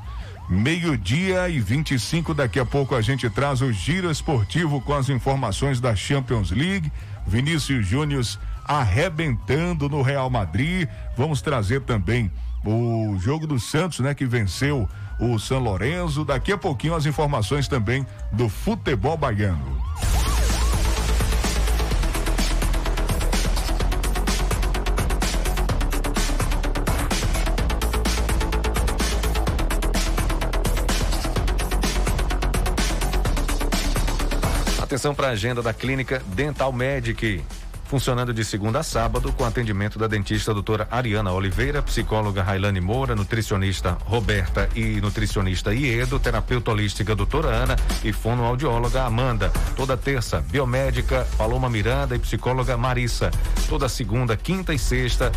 Meio-dia 0.49 1.47
e 1.51 1.61
25, 1.61 2.33
daqui 2.33 2.59
a 2.59 2.65
pouco 2.65 2.95
a 2.95 3.03
gente 3.03 3.29
traz 3.29 3.61
o 3.61 3.71
giro 3.71 4.11
esportivo 4.11 4.81
com 4.81 4.95
as 4.95 5.11
informações 5.11 5.79
da 5.79 5.95
Champions 5.95 6.51
League. 6.51 6.91
Vinícius 7.29 7.87
Júnior 7.87 8.25
arrebentando 8.65 9.89
no 9.89 10.03
Real 10.03 10.29
Madrid. 10.29 10.89
Vamos 11.17 11.41
trazer 11.41 11.83
também 11.83 12.31
o 12.65 13.17
jogo 13.19 13.47
do 13.47 13.61
Santos, 13.61 14.01
né, 14.01 14.15
que 14.15 14.27
venceu 14.27 14.89
o 15.21 15.39
São 15.39 15.59
Lourenço. 15.59 16.25
Daqui 16.25 16.53
a 16.53 16.59
pouquinho 16.59 16.95
as 16.95 17.07
informações 17.07 17.69
também 17.69 18.07
do 18.33 18.49
futebol 18.49 19.17
baiano. 19.17 19.79
Atenção 34.99 35.15
para 35.15 35.29
a 35.29 35.31
agenda 35.31 35.63
da 35.63 35.73
clínica 35.73 36.21
Dental 36.27 36.73
Medic. 36.73 37.41
Funcionando 37.85 38.35
de 38.35 38.45
segunda 38.45 38.81
a 38.81 38.83
sábado, 38.83 39.33
com 39.33 39.45
atendimento 39.45 39.97
da 39.97 40.09
dentista 40.09 40.53
doutora 40.53 40.89
Ariana 40.91 41.31
Oliveira, 41.31 41.81
psicóloga 41.81 42.43
Railane 42.43 42.81
Moura, 42.81 43.15
nutricionista 43.15 43.97
Roberta 44.05 44.69
e 44.75 45.01
nutricionista 45.01 45.73
Iedo, 45.73 46.19
terapeuta 46.19 46.73
holística 46.73 47.15
doutora 47.15 47.47
Ana 47.47 47.77
e 48.03 48.13
fonoaudióloga 48.13 49.05
Amanda. 49.05 49.53
Toda 49.77 49.97
terça, 49.97 50.45
biomédica 50.51 51.25
Paloma 51.39 51.71
Miranda 51.71 52.17
e 52.17 52.19
psicóloga 52.19 52.77
Marissa. 52.77 53.31
Toda 53.69 53.89
segunda, 53.89 54.37
quinta 54.37 54.75
e 54.75 54.81
sexta, 54.81 55.31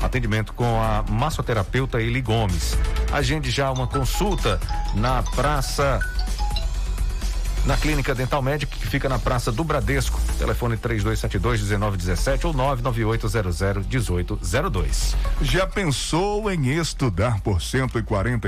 atendimento 0.00 0.52
com 0.52 0.80
a 0.80 1.04
massoterapeuta 1.10 2.00
Eli 2.00 2.22
Gomes. 2.22 2.78
Agende 3.10 3.50
já 3.50 3.68
uma 3.72 3.88
consulta 3.88 4.60
na 4.94 5.24
Praça 5.24 5.98
na 7.64 7.76
Clínica 7.76 8.12
Dental 8.14 8.40
Médica, 8.42 8.76
que 8.76 8.86
fica 8.86 9.08
na 9.08 9.18
Praça 9.18 9.50
do 9.52 9.64
Bradesco. 9.64 10.20
Telefone 10.38 10.76
3272-1917 10.76 12.44
ou 12.44 12.54
99800-1802. 12.54 15.16
Já 15.42 15.66
pensou 15.66 16.48
em 16.50 16.78
estudar 16.78 17.40
por 17.40 17.60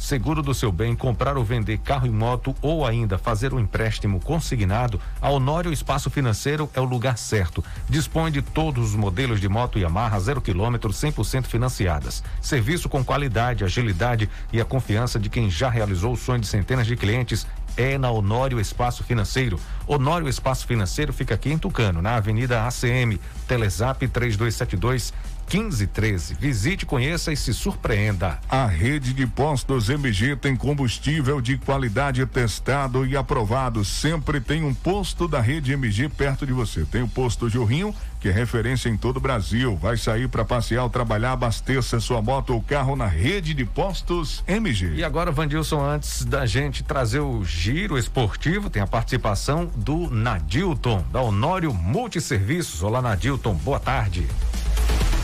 seguro 0.00 0.42
do 0.42 0.54
seu 0.54 0.72
bem, 0.72 0.96
comprar 0.96 1.36
ou 1.36 1.44
vender 1.44 1.78
carro 1.78 2.06
e 2.06 2.10
moto 2.10 2.56
ou 2.62 2.86
ainda 2.86 3.18
fazer 3.18 3.52
um 3.52 3.60
empréstimo 3.60 4.18
consignado, 4.18 4.98
a 5.20 5.30
Honório 5.30 5.72
Espaço 5.72 6.08
Financeiro 6.08 6.70
é 6.74 6.80
o 6.80 6.84
lugar 6.84 7.18
certo. 7.18 7.62
Dispõe 7.88 8.32
de 8.32 8.40
todos 8.40 8.90
os 8.90 8.96
modelos 8.96 9.40
de 9.40 9.48
moto 9.48 9.78
Yamaha 9.78 10.18
zero 10.18 10.40
quilômetro 10.40 10.90
100% 10.90 11.44
financiadas. 11.44 12.24
Serviço 12.40 12.88
com 12.88 13.04
qualidade, 13.04 13.62
agilidade 13.62 14.28
e 14.52 14.60
a 14.60 14.64
confiança 14.64 15.18
de 15.18 15.28
quem 15.28 15.50
já 15.50 15.68
realizou 15.68 16.14
o 16.14 16.16
sonho 16.16 16.40
de 16.40 16.46
centenas 16.46 16.86
de 16.86 16.96
clientes 16.96 17.46
é 17.76 17.96
na 17.98 18.10
Honório 18.10 18.58
Espaço 18.58 19.04
Financeiro. 19.04 19.60
Honório 19.86 20.28
Espaço 20.28 20.66
Financeiro 20.66 21.12
fica 21.12 21.34
aqui 21.34 21.52
em 21.52 21.58
Tucano, 21.58 22.02
na 22.02 22.16
Avenida 22.16 22.66
ACM, 22.66 23.20
Telezap 23.46 24.06
3272 24.08 25.12
1513. 25.50 26.34
Visite, 26.34 26.86
conheça 26.86 27.32
e 27.32 27.36
se 27.36 27.52
surpreenda. 27.52 28.38
A 28.48 28.66
rede 28.66 29.12
de 29.12 29.26
postos 29.26 29.90
MG 29.90 30.36
tem 30.36 30.54
combustível 30.54 31.40
de 31.40 31.58
qualidade 31.58 32.24
testado 32.26 33.04
e 33.04 33.16
aprovado. 33.16 33.84
Sempre 33.84 34.40
tem 34.40 34.62
um 34.62 34.72
posto 34.72 35.26
da 35.26 35.40
rede 35.40 35.72
MG 35.72 36.08
perto 36.08 36.46
de 36.46 36.52
você. 36.52 36.84
Tem 36.84 37.02
o 37.02 37.08
posto 37.08 37.48
Jorrinho, 37.48 37.92
que 38.20 38.28
é 38.28 38.32
referência 38.32 38.88
em 38.88 38.96
todo 38.96 39.16
o 39.16 39.20
Brasil. 39.20 39.76
Vai 39.76 39.96
sair 39.96 40.28
para 40.28 40.44
passear 40.44 40.84
ou 40.84 40.90
trabalhar, 40.90 41.32
abasteça 41.32 41.98
sua 41.98 42.22
moto 42.22 42.54
ou 42.54 42.62
carro 42.62 42.94
na 42.94 43.06
rede 43.06 43.52
de 43.52 43.64
postos 43.64 44.44
MG. 44.46 44.94
E 44.94 45.02
agora, 45.02 45.32
Vandilson, 45.32 45.84
antes 45.84 46.24
da 46.24 46.46
gente 46.46 46.84
trazer 46.84 47.20
o 47.20 47.44
giro 47.44 47.98
esportivo, 47.98 48.70
tem 48.70 48.82
a 48.82 48.86
participação 48.86 49.68
do 49.74 50.08
Nadilton, 50.10 51.04
da 51.12 51.20
Honório 51.20 51.74
Multisserviços. 51.74 52.82
Olá, 52.82 53.02
Nadilton, 53.02 53.54
boa 53.54 53.80
tarde. 53.80 54.26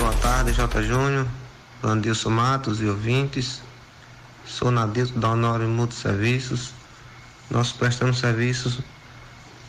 Boa 0.07 0.19
tarde, 0.19 0.53
J. 0.53 0.85
Júnior, 0.85 1.27
Vandilson 1.83 2.31
Matos 2.31 2.81
e 2.81 2.87
ouvintes. 2.87 3.61
Sou 4.47 4.71
Nadilton 4.71 5.19
da 5.19 5.31
Honório 5.31 5.67
Multisserviços. 5.67 6.71
Nós 7.51 7.73
prestamos 7.73 8.21
serviços 8.21 8.79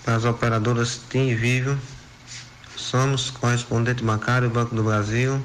das 0.05 0.25
operadoras 0.25 1.01
TIM 1.09 1.29
e 1.29 1.33
Vivo. 1.33 1.75
Somos 2.75 3.31
correspondente 3.31 4.03
bancário 4.03 4.47
Banco 4.47 4.75
do 4.75 4.83
Brasil 4.83 5.41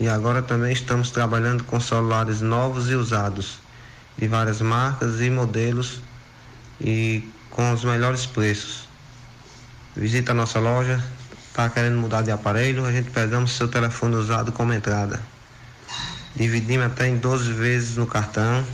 e 0.00 0.08
agora 0.08 0.42
também 0.42 0.72
estamos 0.72 1.12
trabalhando 1.12 1.62
com 1.62 1.78
celulares 1.78 2.40
novos 2.40 2.90
e 2.90 2.96
usados, 2.96 3.60
de 4.18 4.26
várias 4.26 4.60
marcas 4.60 5.20
e 5.20 5.30
modelos 5.30 6.00
e 6.80 7.30
com 7.48 7.72
os 7.72 7.84
melhores 7.84 8.26
preços. 8.26 8.88
Visita 9.94 10.32
a 10.32 10.34
nossa 10.34 10.58
loja, 10.58 11.00
está 11.60 11.68
querendo 11.68 11.98
mudar 11.98 12.22
de 12.22 12.30
aparelho, 12.30 12.86
a 12.86 12.92
gente 12.92 13.10
pegamos 13.10 13.52
seu 13.52 13.68
telefone 13.68 14.16
usado 14.16 14.50
como 14.50 14.72
entrada. 14.72 15.20
Dividimos 16.34 16.86
até 16.86 17.08
em 17.08 17.18
12 17.18 17.52
vezes 17.52 17.96
no 17.96 18.06
cartão. 18.06 18.64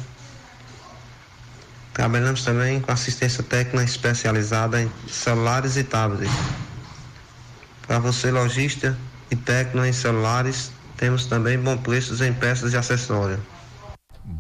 Trabalhamos 1.93 2.45
também 2.45 2.81
com 2.81 2.93
assistência 2.93 3.43
técnica 3.43 3.83
especializada 3.83 4.81
em 4.81 4.91
celulares 5.09 5.77
e 5.77 5.83
tablets. 5.83 6.31
Para 7.87 7.99
você, 7.99 8.31
lojista 8.31 8.97
e 9.31 9.37
técnico 9.37 9.85
em 9.85 9.93
celulares, 9.93 10.71
temos 10.97 11.27
também 11.27 11.59
bom 11.59 11.77
preços 11.77 12.21
em 12.21 12.33
peças 12.33 12.71
de 12.71 12.77
acessório. 12.77 13.41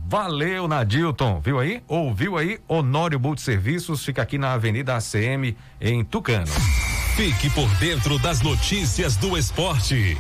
Valeu, 0.09 0.68
Nadilton. 0.68 1.40
Viu 1.40 1.59
aí? 1.59 1.82
Ouviu 1.88 2.37
aí? 2.37 2.61
Honório 2.68 3.18
Multiserviços 3.18 4.04
fica 4.04 4.22
aqui 4.22 4.38
na 4.38 4.52
Avenida 4.52 4.94
ACM, 4.96 5.56
em 5.80 6.04
Tucano. 6.04 6.52
Fique 7.16 7.48
por 7.48 7.66
dentro 7.76 8.18
das 8.18 8.42
notícias 8.42 9.16
do 9.16 9.38
esporte. 9.38 10.18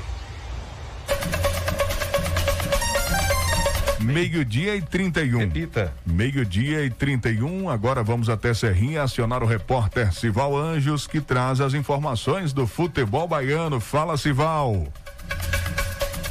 Meio-dia 4.00 4.76
e 4.76 4.80
31. 4.80 5.40
Repita. 5.40 5.92
Meio-dia 6.06 6.86
e 6.86 6.90
31. 6.90 7.68
Agora 7.68 8.02
vamos 8.02 8.30
até 8.30 8.54
Serrinha 8.54 9.02
acionar 9.02 9.42
o 9.42 9.46
repórter 9.46 10.10
Sival 10.14 10.56
Anjos, 10.56 11.06
que 11.06 11.20
traz 11.20 11.60
as 11.60 11.74
informações 11.74 12.54
do 12.54 12.66
futebol 12.66 13.28
baiano. 13.28 13.78
Fala, 13.78 14.16
Sival. 14.16 14.88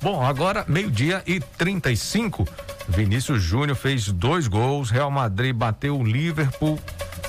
Bom, 0.00 0.22
agora 0.22 0.64
meio-dia 0.68 1.22
e 1.26 1.40
35. 1.40 2.46
Vinícius 2.88 3.42
Júnior 3.42 3.76
fez 3.76 4.08
dois 4.08 4.48
gols. 4.48 4.90
Real 4.90 5.10
Madrid 5.10 5.54
bateu 5.54 5.98
o 5.98 6.04
Liverpool. 6.04 6.78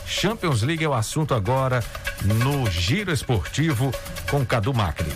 Champions 0.06 0.62
League 0.62 0.84
é 0.84 0.90
o 0.90 0.94
assunto 0.94 1.34
agora 1.34 1.82
no 2.24 2.70
Giro 2.70 3.14
Esportivo 3.14 3.92
com 4.30 4.46
Cadu 4.46 4.74
Macri. 4.74 5.12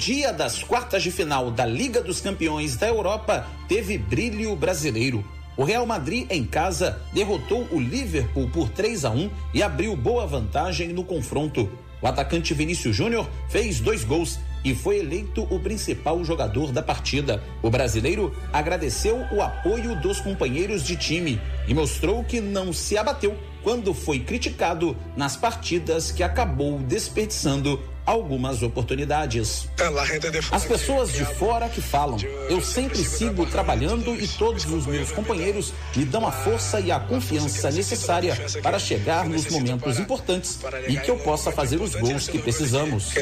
Dia 0.00 0.32
das 0.32 0.62
quartas 0.62 1.02
de 1.02 1.10
final 1.10 1.50
da 1.50 1.66
Liga 1.66 2.00
dos 2.00 2.22
Campeões 2.22 2.74
da 2.74 2.88
Europa 2.88 3.46
teve 3.68 3.98
brilho 3.98 4.56
brasileiro. 4.56 5.22
O 5.58 5.62
Real 5.62 5.84
Madrid, 5.84 6.26
em 6.30 6.42
casa, 6.42 7.02
derrotou 7.12 7.68
o 7.70 7.78
Liverpool 7.78 8.48
por 8.48 8.70
3 8.70 9.04
a 9.04 9.10
1 9.10 9.30
e 9.52 9.62
abriu 9.62 9.94
boa 9.94 10.26
vantagem 10.26 10.88
no 10.88 11.04
confronto. 11.04 11.68
O 12.00 12.06
atacante 12.06 12.54
Vinícius 12.54 12.96
Júnior 12.96 13.28
fez 13.50 13.78
dois 13.78 14.02
gols 14.02 14.38
e 14.64 14.74
foi 14.74 15.00
eleito 15.00 15.46
o 15.50 15.60
principal 15.60 16.24
jogador 16.24 16.72
da 16.72 16.82
partida. 16.82 17.42
O 17.62 17.68
brasileiro 17.68 18.34
agradeceu 18.54 19.26
o 19.30 19.42
apoio 19.42 19.94
dos 19.96 20.18
companheiros 20.18 20.82
de 20.82 20.96
time 20.96 21.38
e 21.68 21.74
mostrou 21.74 22.24
que 22.24 22.40
não 22.40 22.72
se 22.72 22.96
abateu 22.96 23.36
quando 23.62 23.92
foi 23.92 24.20
criticado 24.20 24.96
nas 25.14 25.36
partidas 25.36 26.10
que 26.10 26.22
acabou 26.22 26.78
desperdiçando 26.78 27.78
algumas 28.10 28.60
oportunidades. 28.62 29.68
As 30.50 30.64
pessoas 30.64 31.12
de 31.12 31.24
fora 31.24 31.68
que 31.68 31.80
falam, 31.80 32.18
eu 32.48 32.60
sempre 32.60 33.04
sigo 33.04 33.46
trabalhando 33.46 34.20
e 34.20 34.26
todos 34.26 34.64
os 34.64 34.84
meus 34.84 35.12
companheiros 35.12 35.72
me 35.94 36.04
dão 36.04 36.26
a 36.26 36.32
força 36.32 36.80
e 36.80 36.90
a 36.90 36.98
confiança 36.98 37.70
necessária 37.70 38.36
para 38.62 38.80
chegar 38.80 39.28
nos 39.28 39.48
momentos 39.48 40.00
importantes 40.00 40.58
e 40.88 40.96
que 40.96 41.10
eu 41.10 41.18
possa 41.18 41.52
fazer 41.52 41.80
os 41.80 41.94
gols 41.94 42.28
que 42.28 42.38
precisamos. 42.40 43.12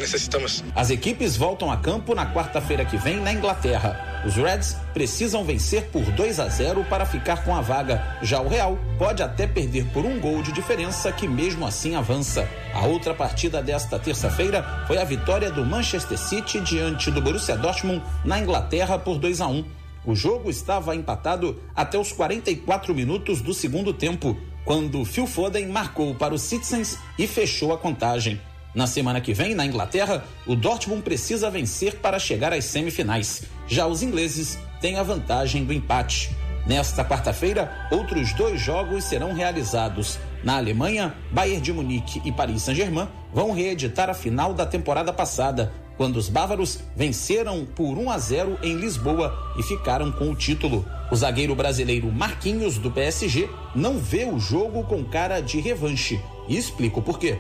As 0.74 0.88
equipes 0.88 1.36
voltam 1.36 1.70
a 1.70 1.76
campo 1.76 2.14
na 2.14 2.32
quarta-feira 2.32 2.84
que 2.84 2.96
vem 2.96 3.20
na 3.20 3.32
Inglaterra. 3.32 4.22
Os 4.26 4.36
Reds 4.36 4.74
precisam 4.98 5.44
vencer 5.44 5.84
por 5.92 6.02
2 6.02 6.40
a 6.40 6.48
0 6.48 6.84
para 6.90 7.06
ficar 7.06 7.44
com 7.44 7.54
a 7.54 7.60
vaga. 7.60 8.18
Já 8.20 8.40
o 8.40 8.48
Real 8.48 8.76
pode 8.98 9.22
até 9.22 9.46
perder 9.46 9.84
por 9.92 10.04
um 10.04 10.18
gol 10.18 10.42
de 10.42 10.50
diferença 10.50 11.12
que 11.12 11.28
mesmo 11.28 11.64
assim 11.64 11.94
avança. 11.94 12.48
A 12.74 12.84
outra 12.84 13.14
partida 13.14 13.62
desta 13.62 13.96
terça-feira 13.96 14.84
foi 14.88 14.98
a 14.98 15.04
vitória 15.04 15.52
do 15.52 15.64
Manchester 15.64 16.18
City 16.18 16.60
diante 16.60 17.12
do 17.12 17.22
Borussia 17.22 17.56
Dortmund 17.56 18.02
na 18.24 18.40
Inglaterra 18.40 18.98
por 18.98 19.20
2 19.20 19.40
a 19.40 19.46
1. 19.46 19.64
O 20.04 20.16
jogo 20.16 20.50
estava 20.50 20.96
empatado 20.96 21.62
até 21.76 21.96
os 21.96 22.10
44 22.10 22.92
minutos 22.92 23.40
do 23.40 23.54
segundo 23.54 23.92
tempo, 23.92 24.36
quando 24.64 25.04
Phil 25.04 25.28
Foden 25.28 25.68
marcou 25.68 26.12
para 26.16 26.34
os 26.34 26.42
Citizens 26.42 26.98
e 27.16 27.28
fechou 27.28 27.72
a 27.72 27.78
contagem. 27.78 28.40
Na 28.78 28.86
semana 28.86 29.20
que 29.20 29.34
vem, 29.34 29.56
na 29.56 29.66
Inglaterra, 29.66 30.24
o 30.46 30.54
Dortmund 30.54 31.02
precisa 31.02 31.50
vencer 31.50 31.96
para 31.96 32.16
chegar 32.16 32.52
às 32.52 32.64
semifinais. 32.64 33.42
Já 33.66 33.88
os 33.88 34.04
ingleses 34.04 34.56
têm 34.80 34.96
a 34.96 35.02
vantagem 35.02 35.64
do 35.64 35.72
empate. 35.72 36.30
Nesta 36.64 37.04
quarta-feira, 37.04 37.88
outros 37.90 38.32
dois 38.34 38.60
jogos 38.60 39.02
serão 39.02 39.32
realizados. 39.32 40.16
Na 40.44 40.58
Alemanha, 40.58 41.12
Bayern 41.32 41.60
de 41.60 41.72
Munique 41.72 42.22
e 42.24 42.30
Paris 42.30 42.62
Saint-Germain 42.62 43.08
vão 43.34 43.50
reeditar 43.50 44.08
a 44.08 44.14
final 44.14 44.54
da 44.54 44.64
temporada 44.64 45.12
passada, 45.12 45.72
quando 45.96 46.16
os 46.16 46.28
bávaros 46.28 46.78
venceram 46.94 47.64
por 47.64 47.98
1 47.98 48.10
a 48.12 48.16
0 48.16 48.58
em 48.62 48.76
Lisboa 48.76 49.36
e 49.58 49.62
ficaram 49.64 50.12
com 50.12 50.30
o 50.30 50.36
título. 50.36 50.86
O 51.10 51.16
zagueiro 51.16 51.56
brasileiro 51.56 52.12
Marquinhos 52.12 52.78
do 52.78 52.92
PSG 52.92 53.50
não 53.74 53.98
vê 53.98 54.24
o 54.24 54.38
jogo 54.38 54.84
com 54.84 55.04
cara 55.04 55.40
de 55.40 55.58
revanche 55.58 56.20
e 56.48 56.56
explico 56.56 57.02
por 57.02 57.18
quê. 57.18 57.38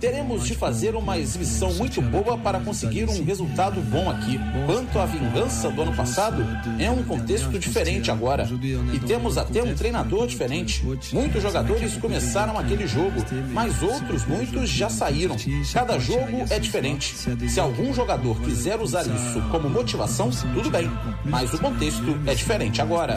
Teremos 0.00 0.46
de 0.46 0.54
fazer 0.54 0.94
uma 0.94 1.18
exibição 1.18 1.72
muito 1.74 2.00
boa 2.02 2.36
para 2.38 2.60
conseguir 2.60 3.08
um 3.08 3.24
resultado 3.24 3.80
bom 3.82 4.10
aqui. 4.10 4.38
Quanto 4.66 4.98
à 4.98 5.06
vingança 5.06 5.70
do 5.70 5.82
ano 5.82 5.94
passado, 5.94 6.44
é 6.78 6.90
um 6.90 7.02
contexto 7.02 7.58
diferente 7.58 8.10
agora. 8.10 8.48
E 8.92 8.98
temos 9.00 9.38
até 9.38 9.62
um 9.62 9.74
treinador 9.74 10.26
diferente. 10.26 10.84
Muitos 11.12 11.42
jogadores 11.42 11.96
começaram 11.96 12.58
aquele 12.58 12.86
jogo, 12.86 13.24
mas 13.52 13.82
outros 13.82 14.24
muitos 14.26 14.68
já 14.68 14.88
saíram. 14.88 15.36
Cada 15.72 15.98
jogo 15.98 16.44
é 16.50 16.58
diferente. 16.58 17.14
Se 17.48 17.60
algum 17.60 17.92
jogador 17.94 18.40
quiser 18.42 18.80
usar 18.80 19.02
isso 19.02 19.40
como 19.50 19.68
motivação, 19.68 20.30
tudo 20.54 20.70
bem. 20.70 20.90
Mas 21.24 21.52
o 21.54 21.58
contexto 21.58 22.18
é 22.26 22.34
diferente 22.34 22.80
agora. 22.82 23.14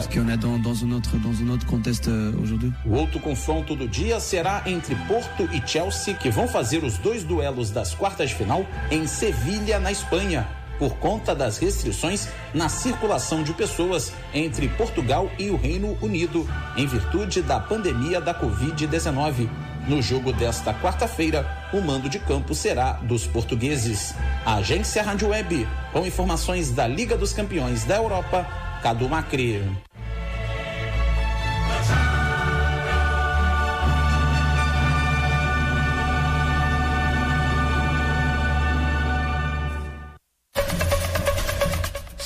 O 2.84 2.94
outro 2.94 3.20
confronto 3.20 3.74
do 3.74 3.88
dia 3.88 4.18
será 4.20 4.62
entre 4.66 4.93
Porto 5.06 5.48
e 5.52 5.66
Chelsea, 5.66 6.14
que 6.14 6.30
vão 6.30 6.46
fazer 6.46 6.84
os 6.84 6.98
dois 6.98 7.24
duelos 7.24 7.70
das 7.70 7.94
quartas 7.94 8.30
de 8.30 8.36
final 8.36 8.66
em 8.90 9.06
Sevilha, 9.06 9.78
na 9.78 9.90
Espanha, 9.90 10.48
por 10.78 10.94
conta 10.96 11.34
das 11.34 11.58
restrições 11.58 12.28
na 12.52 12.68
circulação 12.68 13.42
de 13.42 13.52
pessoas 13.52 14.12
entre 14.32 14.68
Portugal 14.68 15.30
e 15.38 15.50
o 15.50 15.56
Reino 15.56 15.96
Unido, 16.02 16.48
em 16.76 16.86
virtude 16.86 17.42
da 17.42 17.60
pandemia 17.60 18.20
da 18.20 18.34
Covid-19. 18.34 19.48
No 19.86 20.00
jogo 20.00 20.32
desta 20.32 20.72
quarta-feira, 20.72 21.46
o 21.72 21.80
mando 21.80 22.08
de 22.08 22.18
campo 22.18 22.54
será 22.54 22.94
dos 22.94 23.26
portugueses. 23.26 24.14
A 24.44 24.56
agência 24.56 25.02
Rádio 25.02 25.28
Web, 25.28 25.68
com 25.92 26.06
informações 26.06 26.70
da 26.70 26.86
Liga 26.86 27.16
dos 27.18 27.32
Campeões 27.32 27.84
da 27.84 27.96
Europa, 27.96 28.46
Cadu 28.82 29.08
Macri. 29.08 29.62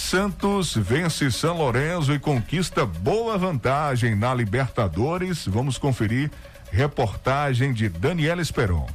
Santos 0.08 0.74
vence 0.74 1.30
São 1.30 1.58
Lourenço 1.58 2.14
e 2.14 2.18
conquista 2.18 2.86
boa 2.86 3.36
vantagem 3.36 4.14
na 4.14 4.32
Libertadores. 4.32 5.44
Vamos 5.46 5.76
conferir 5.76 6.30
reportagem 6.70 7.74
de 7.74 7.90
Daniela 7.90 8.40
Esperon. 8.40 8.88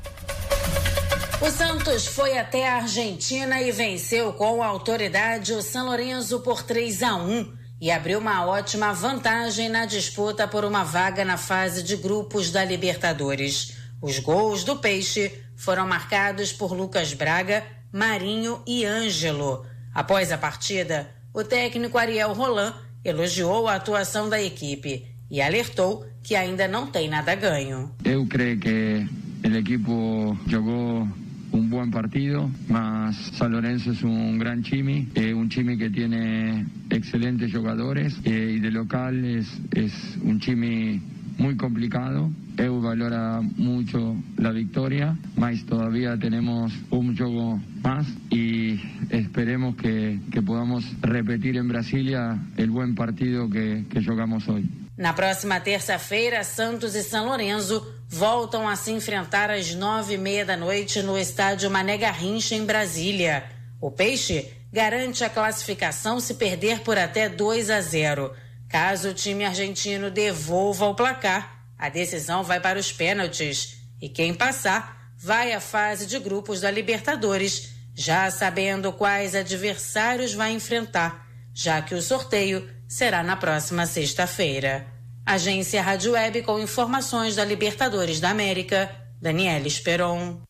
O 1.39 1.51
Santos 1.51 2.07
foi 2.07 2.35
até 2.39 2.67
a 2.67 2.77
Argentina 2.77 3.61
e 3.61 3.71
venceu 3.71 4.33
com 4.33 4.63
autoridade 4.63 5.53
o 5.53 5.61
São 5.61 5.85
Lourenço 5.85 6.39
por 6.39 6.63
3 6.63 7.03
a 7.03 7.15
1 7.15 7.53
e 7.79 7.91
abriu 7.91 8.17
uma 8.17 8.47
ótima 8.47 8.91
vantagem 8.91 9.69
na 9.69 9.85
disputa 9.85 10.47
por 10.47 10.65
uma 10.65 10.83
vaga 10.83 11.23
na 11.23 11.37
fase 11.37 11.83
de 11.83 11.95
grupos 11.95 12.49
da 12.49 12.65
Libertadores. 12.65 13.77
Os 14.01 14.17
gols 14.17 14.63
do 14.63 14.77
Peixe 14.77 15.31
foram 15.55 15.85
marcados 15.85 16.51
por 16.51 16.73
Lucas 16.73 17.13
Braga, 17.13 17.63
Marinho 17.91 18.63
e 18.65 18.83
Ângelo. 18.83 19.63
Após 19.93 20.31
a 20.31 20.37
partida, 20.37 21.09
o 21.33 21.43
técnico 21.43 21.97
Ariel 21.97 22.33
Roland 22.33 22.73
elogiou 23.03 23.67
a 23.67 23.75
atuação 23.75 24.29
da 24.29 24.41
equipe 24.41 25.05
e 25.29 25.41
alertou 25.41 26.05
que 26.23 26.35
ainda 26.35 26.67
não 26.67 26.87
tem 26.87 27.09
nada 27.09 27.35
ganho. 27.35 27.91
Eu 28.03 28.25
creio 28.25 28.59
que 28.59 29.07
o 29.43 29.55
equipo 29.55 30.37
jogou 30.47 31.07
un 31.51 31.69
buen 31.69 31.91
partido, 31.91 32.49
mas 32.67 33.15
San 33.37 33.51
Lorenzo 33.51 33.91
es 33.91 34.01
un 34.01 34.39
gran 34.39 34.63
time, 34.63 35.07
eh, 35.13 35.33
un 35.33 35.47
time 35.49 35.77
que 35.77 35.89
tiene 35.89 36.65
excelentes 36.89 37.51
jugadores 37.51 38.17
eh, 38.23 38.55
y 38.55 38.59
de 38.59 38.71
local 38.71 39.23
es 39.23 40.17
un 40.23 40.39
time 40.39 40.99
muy 41.37 41.55
complicado. 41.57 42.29
EU 42.57 42.81
valora 42.81 43.41
mucho 43.41 44.15
la 44.37 44.51
victoria, 44.51 45.17
mas 45.35 45.65
todavía 45.65 46.17
tenemos 46.17 46.71
un 46.91 47.17
juego 47.17 47.59
más 47.81 48.05
y 48.29 48.79
esperemos 49.09 49.75
que, 49.75 50.19
que 50.31 50.41
podamos 50.41 50.85
repetir 51.01 51.57
en 51.57 51.67
Brasilia 51.67 52.37
el 52.57 52.69
buen 52.69 52.95
partido 52.95 53.49
que, 53.49 53.85
que 53.89 54.03
jogamos 54.03 54.47
hoy. 54.47 54.69
Na 54.95 55.11
próxima 55.13 55.59
terça-feira, 55.59 56.43
Santos 56.43 56.93
e 56.93 57.01
São 57.01 57.25
Lourenço 57.25 57.83
voltam 58.07 58.67
a 58.67 58.75
se 58.75 58.91
enfrentar 58.91 59.49
às 59.49 59.73
nove 59.73 60.13
e 60.13 60.17
meia 60.19 60.45
da 60.45 60.55
noite 60.55 61.01
no 61.01 61.17
estádio 61.17 61.71
Mané 61.71 61.97
Garrincha, 61.97 62.53
em 62.53 62.63
Brasília. 62.63 63.43
O 63.81 63.89
Peixe 63.89 64.53
garante 64.71 65.23
a 65.23 65.29
classificação 65.29 66.19
se 66.19 66.35
perder 66.35 66.81
por 66.81 66.97
até 66.97 67.27
2 67.27 67.71
a 67.71 67.81
0. 67.81 68.31
Caso 68.73 69.09
o 69.09 69.13
time 69.13 69.45
argentino 69.45 70.09
devolva 70.09 70.87
o 70.87 70.95
placar, 70.95 71.63
a 71.77 71.89
decisão 71.89 72.43
vai 72.43 72.59
para 72.59 72.79
os 72.79 72.91
pênaltis 72.91 73.77
e 74.01 74.09
quem 74.09 74.33
passar 74.33 75.11
vai 75.15 75.53
à 75.53 75.59
fase 75.59 76.07
de 76.07 76.17
grupos 76.17 76.61
da 76.61 76.71
Libertadores, 76.71 77.69
já 77.93 78.31
sabendo 78.31 78.91
quais 78.91 79.35
adversários 79.35 80.33
vai 80.33 80.53
enfrentar, 80.53 81.23
já 81.53 81.83
que 81.83 81.93
o 81.93 82.01
sorteio 82.01 82.67
será 82.89 83.21
na 83.21 83.35
próxima 83.35 83.85
sexta-feira. 83.85 84.87
Agência 85.23 85.79
Rádio 85.79 86.13
Web 86.13 86.41
com 86.41 86.57
informações 86.57 87.35
da 87.35 87.45
Libertadores 87.45 88.19
da 88.19 88.31
América, 88.31 88.89
Daniela 89.21 89.67
Esperon. 89.67 90.41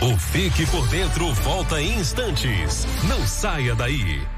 O 0.00 0.16
Fique 0.16 0.64
por 0.66 0.86
Dentro 0.86 1.34
volta 1.34 1.82
em 1.82 1.98
instantes. 1.98 2.86
Não 3.08 3.26
saia 3.26 3.74
daí. 3.74 4.37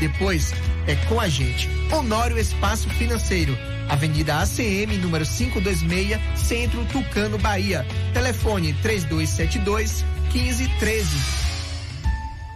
Depois 0.00 0.54
é 0.86 0.96
com 1.06 1.20
a 1.20 1.28
gente. 1.28 1.68
Honório 1.92 2.38
Espaço 2.38 2.88
Financeiro. 2.88 3.56
Avenida 3.86 4.38
ACM, 4.40 4.96
número 4.98 5.26
526, 5.26 6.18
Centro 6.36 6.84
Tucano, 6.86 7.36
Bahia. 7.38 7.86
Telefone 8.14 8.72
3272 8.82 10.02
1513. 10.32 11.50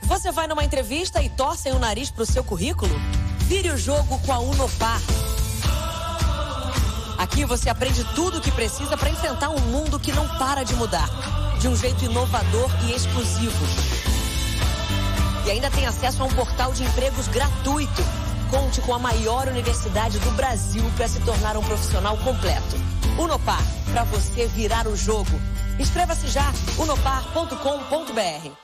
Você 0.04 0.32
vai 0.32 0.46
numa 0.46 0.64
entrevista 0.64 1.22
e 1.22 1.28
torcem 1.28 1.72
o 1.72 1.78
nariz 1.78 2.10
pro 2.10 2.24
seu 2.24 2.42
currículo? 2.42 2.94
Vire 3.40 3.70
o 3.70 3.76
jogo 3.76 4.18
com 4.20 4.32
a 4.32 4.38
Unopar. 4.38 5.00
Aqui 7.18 7.44
você 7.44 7.68
aprende 7.68 8.04
tudo 8.14 8.38
o 8.38 8.40
que 8.40 8.50
precisa 8.50 8.96
para 8.96 9.10
enfrentar 9.10 9.50
um 9.50 9.60
mundo 9.60 10.00
que 10.00 10.12
não 10.12 10.26
para 10.38 10.62
de 10.62 10.74
mudar, 10.74 11.08
de 11.58 11.68
um 11.68 11.76
jeito 11.76 12.04
inovador 12.04 12.70
e 12.86 12.92
exclusivo. 12.92 14.13
E 15.46 15.50
ainda 15.50 15.70
tem 15.70 15.86
acesso 15.86 16.22
a 16.22 16.26
um 16.26 16.32
portal 16.34 16.72
de 16.72 16.84
empregos 16.84 17.28
gratuito. 17.28 18.02
Conte 18.50 18.80
com 18.80 18.94
a 18.94 18.98
maior 18.98 19.46
universidade 19.48 20.18
do 20.18 20.30
Brasil 20.32 20.84
para 20.96 21.08
se 21.08 21.20
tornar 21.20 21.56
um 21.56 21.62
profissional 21.62 22.16
completo. 22.18 22.76
Unopar, 23.18 23.62
para 23.92 24.04
você 24.04 24.46
virar 24.46 24.86
o 24.86 24.96
jogo. 24.96 25.40
Inscreva-se 25.78 26.28
já, 26.28 26.52
unopar.com.br. 26.78 28.63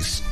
naturais. 0.00 0.22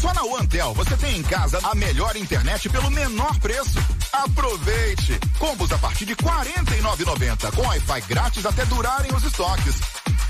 Só 0.00 0.12
na 0.12 0.24
OneTel 0.24 0.74
você 0.74 0.96
tem 0.96 1.18
em 1.18 1.22
casa 1.22 1.60
a 1.62 1.72
melhor 1.74 2.16
internet 2.16 2.68
pelo 2.68 2.90
menor 2.90 3.38
preço. 3.38 3.78
Aproveite! 4.12 5.18
Combos 5.38 5.72
a 5.72 5.78
partir 5.78 6.04
de 6.04 6.12
R$ 6.12 6.18
49,90 6.18 7.54
com 7.54 7.62
Wi-Fi 7.62 8.00
grátis 8.02 8.44
até 8.44 8.66
durarem 8.66 9.14
os 9.14 9.24
estoques. 9.24 9.76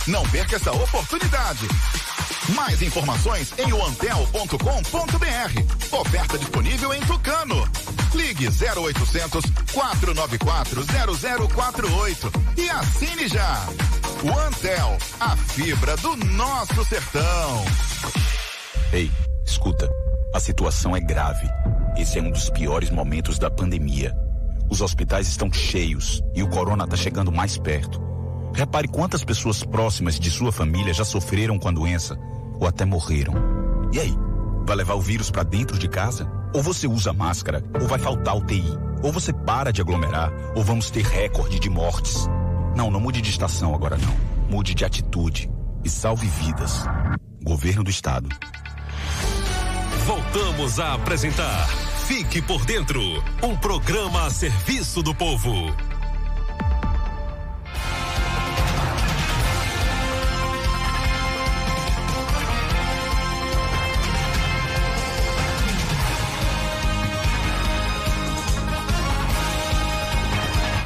Não 0.07 0.23
perca 0.29 0.57
essa 0.57 0.73
oportunidade. 0.73 1.67
Mais 2.55 2.83
informações 2.83 3.55
em 3.59 3.73
oantel.com.br. 3.73 5.97
Oferta 5.97 6.39
disponível 6.39 6.93
em 6.93 7.01
Tucano. 7.01 7.67
Ligue 8.15 8.49
0800 8.49 9.45
494 9.73 10.85
0048 10.85 12.33
e 12.59 12.71
assine 12.71 13.29
já. 13.29 13.67
OneTel, 14.23 14.99
a 15.21 15.37
fibra 15.37 15.97
do 15.97 16.17
nosso 16.17 16.85
sertão. 16.85 17.65
Ei, 18.95 19.11
escuta. 19.45 19.91
A 20.33 20.39
situação 20.39 20.95
é 20.95 21.01
grave. 21.01 21.49
Esse 21.97 22.21
é 22.21 22.23
um 22.23 22.31
dos 22.31 22.49
piores 22.49 22.91
momentos 22.91 23.41
da 23.41 23.51
pandemia. 23.51 24.17
Os 24.71 24.81
hospitais 24.81 25.27
estão 25.27 25.53
cheios 25.53 26.23
e 26.33 26.45
o 26.45 26.49
corona 26.49 26.85
está 26.85 26.97
chegando 26.97 27.33
mais 27.33 27.59
perto. 27.59 28.01
Repare 28.55 28.87
quantas 28.87 29.25
pessoas 29.25 29.65
próximas 29.65 30.17
de 30.17 30.31
sua 30.31 30.53
família 30.53 30.95
já 30.95 31.05
sofreram 31.05 31.59
com 31.59 31.67
a 31.67 31.73
doença 31.73 32.17
ou 32.61 32.69
até 32.69 32.85
morreram. 32.85 33.35
E 33.93 33.99
aí? 33.99 34.15
Vai 34.65 34.77
levar 34.77 34.95
o 34.95 35.01
vírus 35.01 35.29
para 35.29 35.43
dentro 35.43 35.77
de 35.77 35.89
casa? 35.89 36.31
Ou 36.55 36.63
você 36.63 36.87
usa 36.87 37.13
máscara, 37.13 37.65
ou 37.81 37.89
vai 37.89 37.99
faltar 37.99 38.37
UTI. 38.37 38.79
Ou 39.03 39.11
você 39.11 39.33
para 39.33 39.73
de 39.73 39.81
aglomerar, 39.81 40.33
ou 40.55 40.63
vamos 40.63 40.89
ter 40.89 41.05
recorde 41.05 41.59
de 41.59 41.69
mortes. 41.69 42.29
Não, 42.77 42.93
não 42.93 43.01
mude 43.01 43.21
de 43.21 43.31
estação 43.31 43.75
agora 43.75 43.99
não. 43.99 44.15
Mude 44.49 44.73
de 44.73 44.85
atitude 44.85 45.51
e 45.85 45.91
salve 45.91 46.29
vidas. 46.29 46.85
Governo 47.43 47.83
do 47.83 47.91
Estado. 47.91 48.29
Voltamos 50.05 50.79
a 50.79 50.93
apresentar 50.93 51.67
Fique 52.07 52.43
por 52.43 52.67
Dentro 52.67 53.01
um 53.43 53.57
programa 53.57 54.27
a 54.27 54.31
serviço 54.31 55.03
do 55.03 55.15
povo. 55.15 55.75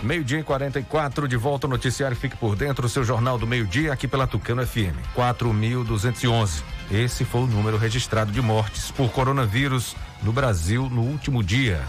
Meio-dia 0.01 0.39
e 0.39 0.43
44, 0.45 1.27
de 1.27 1.37
volta 1.37 1.67
ao 1.67 1.71
noticiário 1.71 2.17
Fique 2.17 2.37
por 2.37 2.55
Dentro, 2.55 2.87
o 2.87 2.89
seu 2.89 3.03
jornal 3.03 3.37
do 3.37 3.49
meio-dia, 3.49 3.93
aqui 3.93 4.07
pela 4.07 4.29
Tucano 4.29 4.65
FM. 4.65 4.97
4.211. 5.17 6.78
Esse 6.91 7.25
foi 7.25 7.43
o 7.43 7.47
número 7.47 7.77
registrado 7.77 8.33
de 8.33 8.41
mortes 8.41 8.91
por 8.91 9.11
coronavírus 9.11 9.95
no 10.23 10.33
Brasil 10.33 10.89
no 10.89 11.03
último 11.03 11.45
dia. 11.45 11.83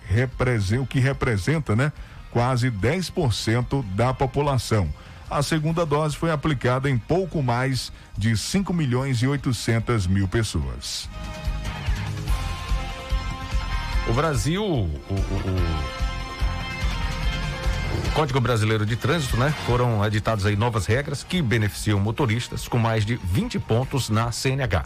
o 0.82 0.88
que 0.88 1.00
representa, 1.00 1.76
né, 1.76 1.92
quase 2.32 2.72
10% 2.72 3.84
da 3.94 4.14
população. 4.14 4.90
A 5.30 5.42
segunda 5.42 5.86
dose 5.86 6.18
foi 6.18 6.32
aplicada 6.32 6.90
em 6.90 6.98
pouco 6.98 7.42
mais 7.42 7.92
de 8.18 8.36
5 8.36 8.74
milhões 8.74 9.22
e 9.22 9.28
800 9.28 10.08
mil 10.08 10.28
pessoas. 10.28 11.08
O 14.10 14.14
Brasil, 14.14 14.64
o, 14.64 14.90
o, 14.90 15.98
o 18.08 18.12
Código 18.14 18.42
Brasileiro 18.42 18.86
de 18.86 18.98
Trânsito, 18.98 19.38
né? 19.38 19.54
Foram 19.66 20.04
editadas 20.06 20.46
aí 20.46 20.58
novas 20.58 20.86
regras 20.86 21.24
que 21.24 21.42
beneficiam 21.42 21.98
motoristas 22.00 22.68
com 22.68 22.78
mais 22.78 23.06
de 23.06 23.16
20 23.24 23.58
pontos 23.60 24.10
na 24.10 24.32
CNH. 24.34 24.86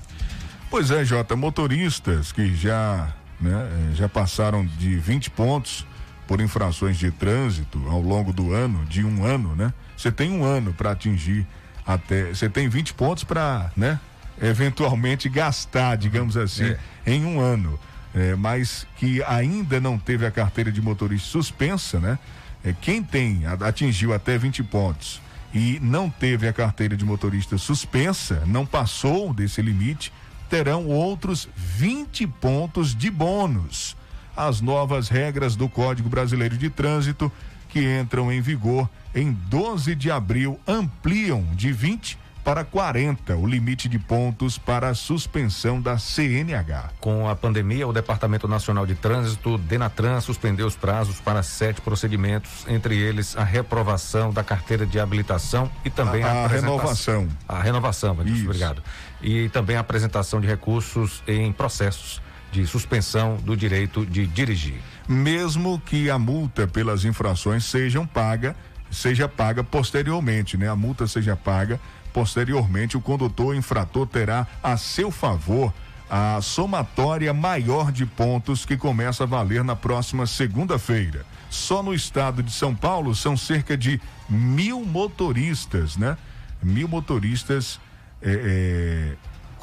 Pois 0.69 0.91
é, 0.91 1.03
Jota, 1.03 1.35
motoristas 1.35 2.31
que 2.31 2.55
já, 2.55 3.13
né, 3.39 3.69
eh, 3.91 3.95
já 3.95 4.07
passaram 4.07 4.63
de 4.63 4.95
20 4.97 5.31
pontos 5.31 5.87
por 6.27 6.41
infrações 6.41 6.97
de 6.97 7.11
trânsito 7.11 7.81
ao 7.89 8.01
longo 8.01 8.33
do 8.33 8.53
ano, 8.53 8.85
de 8.85 9.03
um 9.03 9.23
ano, 9.23 9.55
né? 9.55 9.73
Você 9.95 10.11
tem 10.11 10.31
um 10.31 10.43
ano 10.43 10.73
para 10.73 10.91
atingir 10.91 11.45
até, 11.85 12.25
você 12.25 12.49
tem 12.49 12.67
20 12.67 12.93
pontos 12.93 13.23
para, 13.23 13.71
né? 13.75 13.99
Eventualmente 14.41 15.29
gastar, 15.29 15.95
digamos 15.95 16.35
assim, 16.35 16.65
é. 16.65 16.79
em 17.05 17.25
um 17.25 17.39
ano. 17.39 17.79
É, 18.13 18.33
mas 18.33 18.87
que 18.95 19.21
ainda 19.23 19.79
não 19.79 19.97
teve 19.97 20.25
a 20.25 20.31
carteira 20.31 20.71
de 20.71 20.81
motorista 20.81 21.27
suspensa, 21.27 21.99
né? 21.99 22.17
É, 22.63 22.73
quem 22.73 23.03
tem, 23.03 23.43
atingiu 23.45 24.13
até 24.13 24.37
20 24.37 24.63
pontos 24.63 25.21
e 25.53 25.79
não 25.81 26.09
teve 26.09 26.47
a 26.47 26.53
carteira 26.53 26.97
de 26.97 27.05
motorista 27.05 27.57
suspensa, 27.57 28.43
não 28.45 28.65
passou 28.65 29.33
desse 29.33 29.61
limite, 29.61 30.11
terão 30.49 30.85
outros 30.87 31.47
20 31.55 32.27
pontos 32.27 32.95
de 32.95 33.09
bônus. 33.11 33.95
As 34.35 34.61
novas 34.61 35.07
regras 35.07 35.55
do 35.55 35.69
Código 35.69 36.09
Brasileiro 36.09 36.57
de 36.57 36.69
Trânsito, 36.69 37.31
que 37.69 37.99
entram 37.99 38.31
em 38.31 38.41
vigor 38.41 38.89
em 39.13 39.31
12 39.31 39.95
de 39.95 40.11
abril, 40.11 40.59
ampliam 40.67 41.43
de 41.53 41.71
20 41.71 42.17
para 42.45 42.63
40 42.63 43.35
o 43.37 43.47
limite 43.47 43.89
de 43.89 43.97
pontos 43.97 44.55
para 44.55 44.89
a 44.89 44.93
suspensão 44.93 45.81
da 45.81 45.97
CNH. 45.97 46.91
Com 47.01 47.27
a 47.27 47.35
pandemia, 47.35 47.87
o 47.87 47.91
Departamento 47.91 48.47
Nacional 48.47 48.85
de 48.85 48.93
Trânsito, 48.93 49.57
Denatran, 49.57 50.21
suspendeu 50.21 50.67
os 50.67 50.75
prazos 50.75 51.19
para 51.19 51.41
sete 51.41 51.81
procedimentos, 51.81 52.63
entre 52.67 52.95
eles 52.95 53.35
a 53.35 53.43
reprovação 53.43 54.31
da 54.31 54.43
carteira 54.43 54.85
de 54.85 54.99
habilitação 54.99 55.71
e 55.83 55.89
também 55.89 56.23
a, 56.23 56.27
a, 56.27 56.45
a 56.45 56.47
renovação. 56.47 57.27
A 57.47 57.59
renovação, 57.59 58.15
Isso. 58.23 58.43
obrigado. 58.43 58.83
E 59.23 59.49
também 59.49 59.75
a 59.75 59.79
apresentação 59.79 60.39
de 60.39 60.45
recursos 60.45 61.23
em 61.27 61.51
processos 61.51 62.21
de 62.59 62.67
suspensão 62.67 63.37
do 63.37 63.55
direito 63.55 64.05
de 64.05 64.25
dirigir. 64.25 64.81
Mesmo 65.07 65.79
que 65.79 66.09
a 66.09 66.17
multa 66.17 66.67
pelas 66.67 67.05
infrações 67.05 67.65
sejam 67.65 68.05
paga, 68.05 68.55
seja 68.89 69.27
paga 69.27 69.63
posteriormente, 69.63 70.57
né? 70.57 70.69
A 70.69 70.75
multa 70.75 71.07
seja 71.07 71.35
paga 71.35 71.79
Posteriormente, 72.15 72.95
o 72.95 73.01
condutor 73.01 73.53
infrator 73.53 74.07
terá 74.07 74.47
a 74.63 74.77
seu 74.77 75.11
favor 75.11 75.73
a 76.09 76.39
somatória 76.41 77.33
maior 77.33 77.91
de 77.91 78.05
pontos 78.05 78.65
que 78.65 78.77
começa 78.77 79.23
a 79.23 79.27
valer 79.27 79.65
na 79.65 79.75
próxima 79.75 80.25
segunda-feira. 80.25 81.25
Só 81.49 81.83
no 81.83 81.93
estado 81.93 82.41
de 82.41 82.53
São 82.53 82.73
Paulo 82.73 83.13
são 83.13 83.35
cerca 83.35 83.75
de 83.75 83.99
mil 84.29 84.85
motoristas, 84.85 85.97
né? 85.97 86.17
Mil 86.63 86.87
motoristas 86.87 87.81
é, 88.21 88.31
é, 88.31 89.15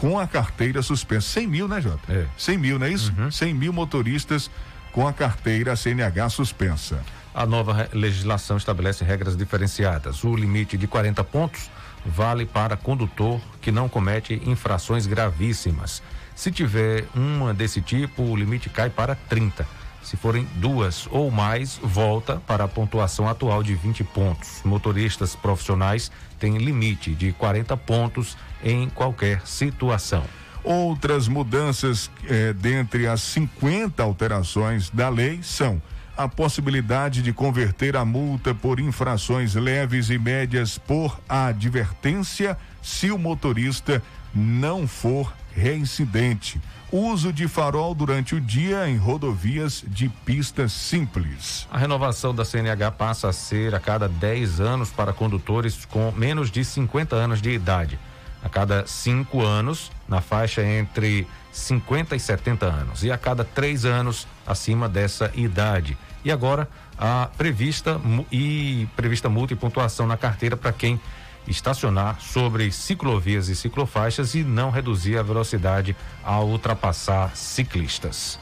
com 0.02 0.18
a 0.18 0.26
carteira 0.26 0.82
suspensa. 0.82 1.28
100 1.28 1.46
mil, 1.46 1.68
né, 1.68 1.80
Jota? 1.80 2.12
É. 2.12 2.26
100 2.36 2.58
mil, 2.58 2.76
não 2.76 2.86
é 2.86 2.90
isso? 2.90 3.14
Uhum. 3.16 3.30
100 3.30 3.54
mil 3.54 3.72
motoristas 3.72 4.50
com 4.90 5.06
a 5.06 5.12
carteira 5.12 5.76
CNH 5.76 6.28
suspensa. 6.28 7.00
A 7.32 7.46
nova 7.46 7.88
legislação 7.92 8.56
estabelece 8.56 9.04
regras 9.04 9.36
diferenciadas. 9.36 10.24
O 10.24 10.34
limite 10.34 10.76
de 10.76 10.88
40 10.88 11.22
pontos 11.22 11.70
vale 12.04 12.44
para 12.44 12.76
condutor 12.76 13.40
que 13.60 13.70
não 13.70 13.88
comete 13.88 14.42
infrações 14.44 15.06
gravíssimas. 15.06 16.02
Se 16.34 16.50
tiver 16.50 17.04
uma 17.14 17.54
desse 17.54 17.80
tipo, 17.80 18.24
o 18.24 18.34
limite 18.34 18.68
cai 18.68 18.90
para 18.90 19.14
30. 19.14 19.64
Se 20.02 20.16
forem 20.16 20.46
duas 20.56 21.06
ou 21.10 21.30
mais, 21.30 21.78
volta 21.82 22.40
para 22.46 22.64
a 22.64 22.68
pontuação 22.68 23.28
atual 23.28 23.62
de 23.62 23.74
20 23.74 24.04
pontos. 24.04 24.60
Motoristas 24.64 25.36
profissionais 25.36 26.10
têm 26.38 26.58
limite 26.58 27.14
de 27.14 27.32
40 27.32 27.76
pontos 27.76 28.36
em 28.62 28.88
qualquer 28.88 29.46
situação. 29.46 30.24
Outras 30.64 31.26
mudanças 31.28 32.10
eh, 32.28 32.52
dentre 32.52 33.06
as 33.06 33.20
50 33.22 34.02
alterações 34.02 34.90
da 34.90 35.08
lei 35.08 35.40
são 35.42 35.80
a 36.16 36.28
possibilidade 36.28 37.22
de 37.22 37.32
converter 37.32 37.96
a 37.96 38.04
multa 38.04 38.54
por 38.54 38.78
infrações 38.78 39.54
leves 39.54 40.10
e 40.10 40.18
médias 40.18 40.78
por 40.78 41.18
advertência 41.28 42.56
se 42.82 43.10
o 43.10 43.18
motorista 43.18 44.02
não 44.34 44.86
for 44.86 45.32
reincidente. 45.54 46.60
Uso 46.92 47.32
de 47.32 47.48
farol 47.48 47.94
durante 47.94 48.34
o 48.34 48.40
dia 48.40 48.86
em 48.86 48.98
rodovias 48.98 49.82
de 49.88 50.10
pista 50.10 50.68
simples. 50.68 51.66
A 51.70 51.78
renovação 51.78 52.34
da 52.34 52.44
CNH 52.44 52.90
passa 52.90 53.30
a 53.30 53.32
ser 53.32 53.74
a 53.74 53.80
cada 53.80 54.06
10 54.06 54.60
anos 54.60 54.90
para 54.90 55.10
condutores 55.10 55.86
com 55.86 56.12
menos 56.12 56.50
de 56.50 56.62
50 56.62 57.16
anos 57.16 57.40
de 57.40 57.48
idade. 57.48 57.98
A 58.44 58.48
cada 58.50 58.86
cinco 58.86 59.40
anos, 59.40 59.90
na 60.06 60.20
faixa 60.20 60.62
entre 60.62 61.26
50 61.50 62.14
e 62.14 62.20
70 62.20 62.66
anos, 62.66 63.02
e 63.02 63.10
a 63.10 63.16
cada 63.16 63.42
três 63.42 63.86
anos 63.86 64.28
acima 64.46 64.86
dessa 64.86 65.30
idade. 65.34 65.96
E 66.22 66.30
agora 66.30 66.68
a 66.98 67.30
prevista 67.38 67.98
e 68.30 68.86
prevista 68.94 69.30
multa 69.30 69.54
e 69.54 69.56
pontuação 69.56 70.06
na 70.06 70.18
carteira 70.18 70.58
para 70.58 70.74
quem 70.74 71.00
estacionar 71.46 72.20
sobre 72.20 72.70
ciclovias 72.70 73.48
e 73.48 73.56
ciclofaixas 73.56 74.34
e 74.34 74.42
não 74.42 74.70
reduzir 74.70 75.18
a 75.18 75.22
velocidade 75.22 75.96
ao 76.22 76.48
ultrapassar 76.48 77.36
ciclistas. 77.36 78.38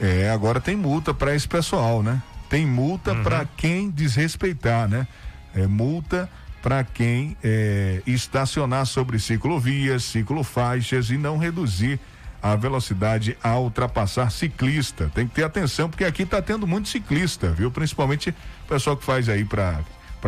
É, 0.00 0.30
agora 0.30 0.60
tem 0.60 0.76
multa 0.76 1.12
para 1.12 1.34
esse 1.34 1.46
pessoal, 1.46 2.02
né? 2.02 2.22
Tem 2.48 2.66
multa 2.66 3.12
uhum. 3.12 3.22
para 3.22 3.44
quem 3.44 3.90
desrespeitar, 3.90 4.88
né? 4.88 5.06
É 5.54 5.66
multa 5.66 6.28
para 6.62 6.84
quem 6.84 7.36
é, 7.42 8.02
estacionar 8.06 8.86
sobre 8.86 9.18
ciclovias, 9.18 10.04
ciclofaixas 10.04 11.10
e 11.10 11.16
não 11.16 11.38
reduzir 11.38 12.00
a 12.42 12.56
velocidade 12.56 13.36
a 13.42 13.58
ultrapassar 13.58 14.30
ciclista. 14.30 15.10
Tem 15.14 15.26
que 15.26 15.34
ter 15.34 15.44
atenção, 15.44 15.90
porque 15.90 16.04
aqui 16.04 16.22
está 16.22 16.40
tendo 16.40 16.66
muito 16.66 16.88
ciclista, 16.88 17.50
viu? 17.50 17.70
Principalmente 17.70 18.30
o 18.30 18.68
pessoal 18.68 18.96
que 18.96 19.04
faz 19.04 19.28
aí 19.28 19.44
para 19.44 19.84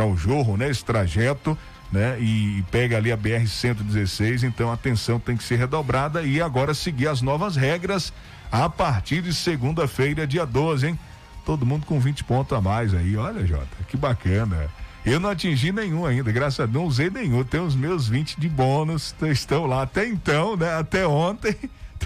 o 0.06 0.16
Jorro, 0.16 0.56
né? 0.56 0.68
Esse 0.68 0.84
trajeto 0.84 1.56
né? 1.92 2.18
E 2.18 2.64
pega 2.70 2.96
ali 2.96 3.12
a 3.12 3.16
BR 3.16 3.46
116, 3.46 4.42
então 4.44 4.70
a 4.70 4.74
atenção 4.74 5.20
tem 5.20 5.36
que 5.36 5.44
ser 5.44 5.56
redobrada 5.56 6.22
e 6.22 6.40
agora 6.40 6.72
seguir 6.72 7.06
as 7.06 7.20
novas 7.20 7.54
regras 7.54 8.12
a 8.50 8.68
partir 8.68 9.22
de 9.22 9.34
segunda-feira, 9.34 10.26
dia 10.26 10.46
12, 10.46 10.88
hein? 10.88 10.98
Todo 11.44 11.66
mundo 11.66 11.84
com 11.84 12.00
20 12.00 12.24
pontos 12.24 12.56
a 12.56 12.60
mais 12.60 12.94
aí. 12.94 13.16
Olha, 13.16 13.46
Jota, 13.46 13.66
que 13.88 13.96
bacana. 13.96 14.70
Eu 15.04 15.18
não 15.18 15.30
atingi 15.30 15.72
nenhum 15.72 16.06
ainda, 16.06 16.30
graças 16.30 16.60
a 16.60 16.66
Deus, 16.66 16.74
não 16.74 16.84
usei 16.84 17.10
nenhum. 17.10 17.42
Tem 17.44 17.60
os 17.60 17.74
meus 17.74 18.08
20 18.08 18.40
de 18.40 18.48
bônus, 18.48 19.14
estão 19.22 19.66
lá 19.66 19.82
até 19.82 20.06
então, 20.06 20.56
né? 20.56 20.74
Até 20.78 21.06
ontem 21.06 21.56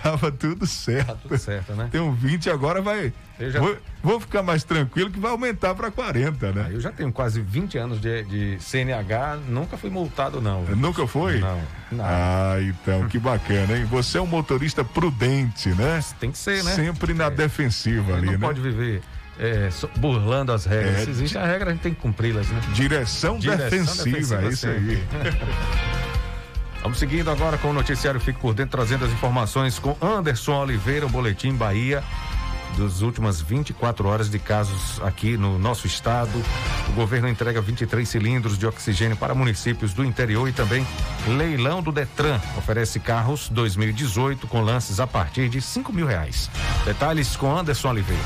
tava 0.02 0.30
tudo 0.30 0.66
certo. 0.66 1.06
Tá 1.06 1.14
tudo 1.14 1.38
certo, 1.38 1.74
né? 1.74 1.88
Tem 1.90 2.00
um 2.00 2.12
20, 2.12 2.50
agora 2.50 2.80
vai. 2.80 3.12
Já... 3.38 3.60
Vou, 3.60 3.76
vou, 4.02 4.20
ficar 4.20 4.42
mais 4.42 4.64
tranquilo 4.64 5.10
que 5.10 5.18
vai 5.18 5.30
aumentar 5.30 5.74
para 5.74 5.90
40, 5.90 6.52
né? 6.52 6.66
Ah, 6.68 6.72
eu 6.72 6.80
já 6.80 6.90
tenho 6.90 7.12
quase 7.12 7.40
20 7.40 7.76
anos 7.78 8.00
de, 8.00 8.22
de, 8.24 8.58
CNH, 8.60 9.38
nunca 9.48 9.76
fui 9.76 9.90
multado, 9.90 10.40
não. 10.40 10.62
Nunca 10.64 11.06
foi? 11.06 11.38
Não, 11.38 11.60
não. 11.92 12.04
Ah, 12.04 12.56
então, 12.60 13.06
que 13.08 13.18
bacana, 13.18 13.76
hein? 13.76 13.84
Você 13.84 14.18
é 14.18 14.22
um 14.22 14.26
motorista 14.26 14.84
prudente, 14.84 15.68
né? 15.70 16.00
Tem 16.18 16.30
que 16.30 16.38
ser, 16.38 16.64
né? 16.64 16.72
Sempre 16.72 17.12
na 17.12 17.26
é. 17.26 17.30
defensiva 17.30 18.14
ali, 18.14 18.26
não 18.26 18.32
né? 18.32 18.38
Não 18.38 18.48
pode 18.48 18.60
viver 18.60 19.02
é, 19.38 19.68
burlando 19.98 20.52
as 20.52 20.64
regras. 20.64 20.96
É, 20.96 21.04
Se 21.04 21.10
existe 21.10 21.38
a 21.38 21.44
regra, 21.44 21.70
a 21.70 21.72
gente 21.72 21.82
tem 21.82 21.94
que 21.94 22.00
cumpri-las, 22.00 22.48
né? 22.48 22.60
Direção, 22.72 23.38
Direção 23.38 23.68
defensiva, 23.68 24.36
defensiva, 24.38 24.42
é 24.42 24.48
isso 24.48 24.66
aí. 24.66 25.02
Vamos 26.86 27.00
seguindo 27.00 27.28
agora 27.32 27.58
com 27.58 27.70
o 27.70 27.72
noticiário 27.72 28.20
Fique 28.20 28.38
por 28.38 28.54
Dentro, 28.54 28.78
trazendo 28.78 29.04
as 29.04 29.10
informações 29.10 29.76
com 29.76 29.96
Anderson 30.00 30.62
Oliveira, 30.62 31.04
o 31.04 31.08
Boletim 31.08 31.52
Bahia, 31.52 32.00
das 32.78 33.00
últimas 33.00 33.40
24 33.40 34.06
horas 34.06 34.30
de 34.30 34.38
casos 34.38 35.02
aqui 35.02 35.36
no 35.36 35.58
nosso 35.58 35.88
estado. 35.88 36.40
O 36.88 36.92
governo 36.92 37.28
entrega 37.28 37.60
23 37.60 38.08
cilindros 38.08 38.56
de 38.56 38.68
oxigênio 38.68 39.16
para 39.16 39.34
municípios 39.34 39.92
do 39.92 40.04
interior 40.04 40.48
e 40.48 40.52
também 40.52 40.86
leilão 41.26 41.82
do 41.82 41.90
Detran. 41.90 42.40
Oferece 42.56 43.00
carros 43.00 43.48
2018 43.48 44.46
com 44.46 44.60
lances 44.60 45.00
a 45.00 45.08
partir 45.08 45.48
de 45.48 45.60
5 45.60 45.92
mil 45.92 46.06
reais. 46.06 46.48
Detalhes 46.84 47.34
com 47.34 47.50
Anderson 47.50 47.90
Oliveira 47.90 48.22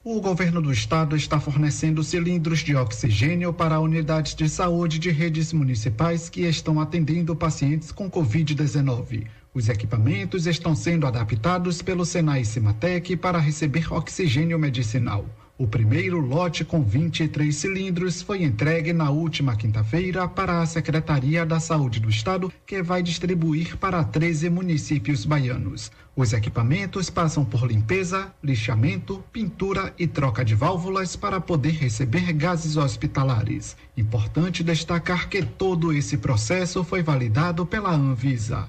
O 0.02 0.18
governo 0.18 0.62
do 0.62 0.72
estado 0.72 1.14
está 1.14 1.38
fornecendo 1.38 2.02
cilindros 2.02 2.60
de 2.60 2.74
oxigênio 2.74 3.52
para 3.52 3.80
unidades 3.80 4.34
de 4.34 4.48
saúde 4.48 4.98
de 4.98 5.10
redes 5.10 5.52
municipais 5.52 6.30
que 6.30 6.40
estão 6.40 6.80
atendendo 6.80 7.36
pacientes 7.36 7.92
com 7.92 8.10
Covid-19. 8.10 9.26
Os 9.52 9.68
equipamentos 9.68 10.46
estão 10.46 10.74
sendo 10.74 11.06
adaptados 11.06 11.82
pelo 11.82 12.06
Senai 12.06 12.46
Cimatec 12.46 13.14
para 13.18 13.38
receber 13.38 13.92
oxigênio 13.92 14.58
medicinal. 14.58 15.26
O 15.58 15.66
primeiro 15.66 16.20
lote 16.20 16.66
com 16.66 16.82
23 16.82 17.54
cilindros 17.54 18.20
foi 18.20 18.42
entregue 18.42 18.92
na 18.92 19.08
última 19.08 19.56
quinta-feira 19.56 20.28
para 20.28 20.60
a 20.60 20.66
Secretaria 20.66 21.46
da 21.46 21.58
Saúde 21.58 21.98
do 21.98 22.10
Estado, 22.10 22.52
que 22.66 22.82
vai 22.82 23.02
distribuir 23.02 23.78
para 23.78 24.04
13 24.04 24.50
municípios 24.50 25.24
baianos. 25.24 25.90
Os 26.14 26.34
equipamentos 26.34 27.08
passam 27.08 27.42
por 27.42 27.66
limpeza, 27.66 28.30
lixamento, 28.44 29.24
pintura 29.32 29.94
e 29.98 30.06
troca 30.06 30.44
de 30.44 30.54
válvulas 30.54 31.16
para 31.16 31.40
poder 31.40 31.72
receber 31.72 32.34
gases 32.34 32.76
hospitalares. 32.76 33.78
Importante 33.96 34.62
destacar 34.62 35.26
que 35.30 35.42
todo 35.42 35.90
esse 35.90 36.18
processo 36.18 36.84
foi 36.84 37.02
validado 37.02 37.64
pela 37.64 37.94
Anvisa. 37.94 38.68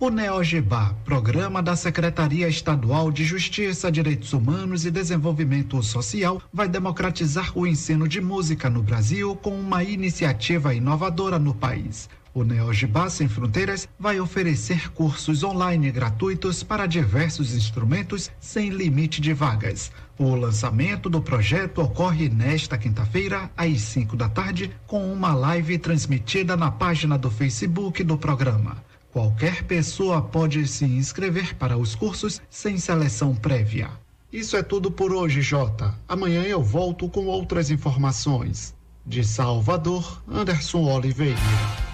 O 0.00 0.10
NeoGEBA, 0.10 0.92
programa 1.04 1.62
da 1.62 1.76
Secretaria 1.76 2.48
Estadual 2.48 3.12
de 3.12 3.24
Justiça, 3.24 3.92
Direitos 3.92 4.32
Humanos 4.32 4.84
e 4.84 4.90
Desenvolvimento 4.90 5.80
Social, 5.84 6.42
vai 6.52 6.66
democratizar 6.68 7.56
o 7.56 7.64
ensino 7.64 8.08
de 8.08 8.20
música 8.20 8.68
no 8.68 8.82
Brasil 8.82 9.36
com 9.36 9.56
uma 9.56 9.84
iniciativa 9.84 10.74
inovadora 10.74 11.38
no 11.38 11.54
país. 11.54 12.08
O 12.34 12.42
NeoGibá 12.42 13.08
Sem 13.08 13.28
Fronteiras 13.28 13.88
vai 13.96 14.18
oferecer 14.18 14.90
cursos 14.90 15.44
online 15.44 15.92
gratuitos 15.92 16.64
para 16.64 16.86
diversos 16.86 17.54
instrumentos 17.54 18.32
sem 18.40 18.70
limite 18.70 19.20
de 19.20 19.32
vagas. 19.32 19.92
O 20.18 20.34
lançamento 20.34 21.08
do 21.08 21.22
projeto 21.22 21.80
ocorre 21.80 22.28
nesta 22.28 22.76
quinta-feira, 22.76 23.48
às 23.56 23.80
5 23.82 24.16
da 24.16 24.28
tarde, 24.28 24.72
com 24.88 25.12
uma 25.12 25.32
live 25.32 25.78
transmitida 25.78 26.56
na 26.56 26.72
página 26.72 27.16
do 27.16 27.30
Facebook 27.30 28.02
do 28.02 28.18
programa. 28.18 28.82
Qualquer 29.14 29.62
pessoa 29.62 30.20
pode 30.20 30.66
se 30.66 30.84
inscrever 30.84 31.54
para 31.54 31.78
os 31.78 31.94
cursos 31.94 32.42
sem 32.50 32.78
seleção 32.78 33.32
prévia. 33.32 33.88
Isso 34.32 34.56
é 34.56 34.62
tudo 34.62 34.90
por 34.90 35.12
hoje, 35.12 35.40
Jota. 35.40 35.94
Amanhã 36.08 36.42
eu 36.42 36.60
volto 36.60 37.08
com 37.08 37.26
outras 37.26 37.70
informações. 37.70 38.74
De 39.06 39.22
Salvador, 39.22 40.20
Anderson 40.28 40.82
Oliveira. 40.82 41.38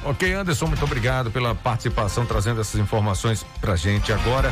Ok, 0.03 0.33
Anderson, 0.33 0.69
muito 0.69 0.83
obrigado 0.83 1.31
pela 1.31 1.55
participação, 1.55 2.25
trazendo 2.25 2.63
essas 2.63 2.81
informações 2.81 3.45
pra 3.61 3.77
gente 3.77 4.11
agora. 4.15 4.51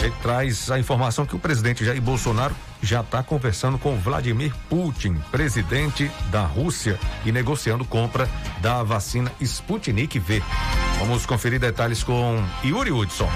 Gente 0.00 0.16
traz 0.22 0.70
a 0.70 0.78
informação 0.78 1.26
que 1.26 1.36
o 1.36 1.38
presidente 1.38 1.84
Jair 1.84 2.00
Bolsonaro 2.00 2.56
já 2.82 3.02
está 3.02 3.22
conversando 3.22 3.78
com 3.78 3.98
Vladimir 3.98 4.50
Putin, 4.66 5.16
presidente 5.30 6.10
da 6.30 6.40
Rússia, 6.40 6.98
e 7.26 7.30
negociando 7.30 7.84
compra 7.84 8.26
da 8.62 8.82
vacina 8.82 9.30
Sputnik 9.42 10.18
V. 10.18 10.42
Vamos 11.00 11.26
conferir 11.26 11.60
detalhes 11.60 12.02
com 12.02 12.42
Yuri 12.64 12.90
Hudson. 12.90 13.28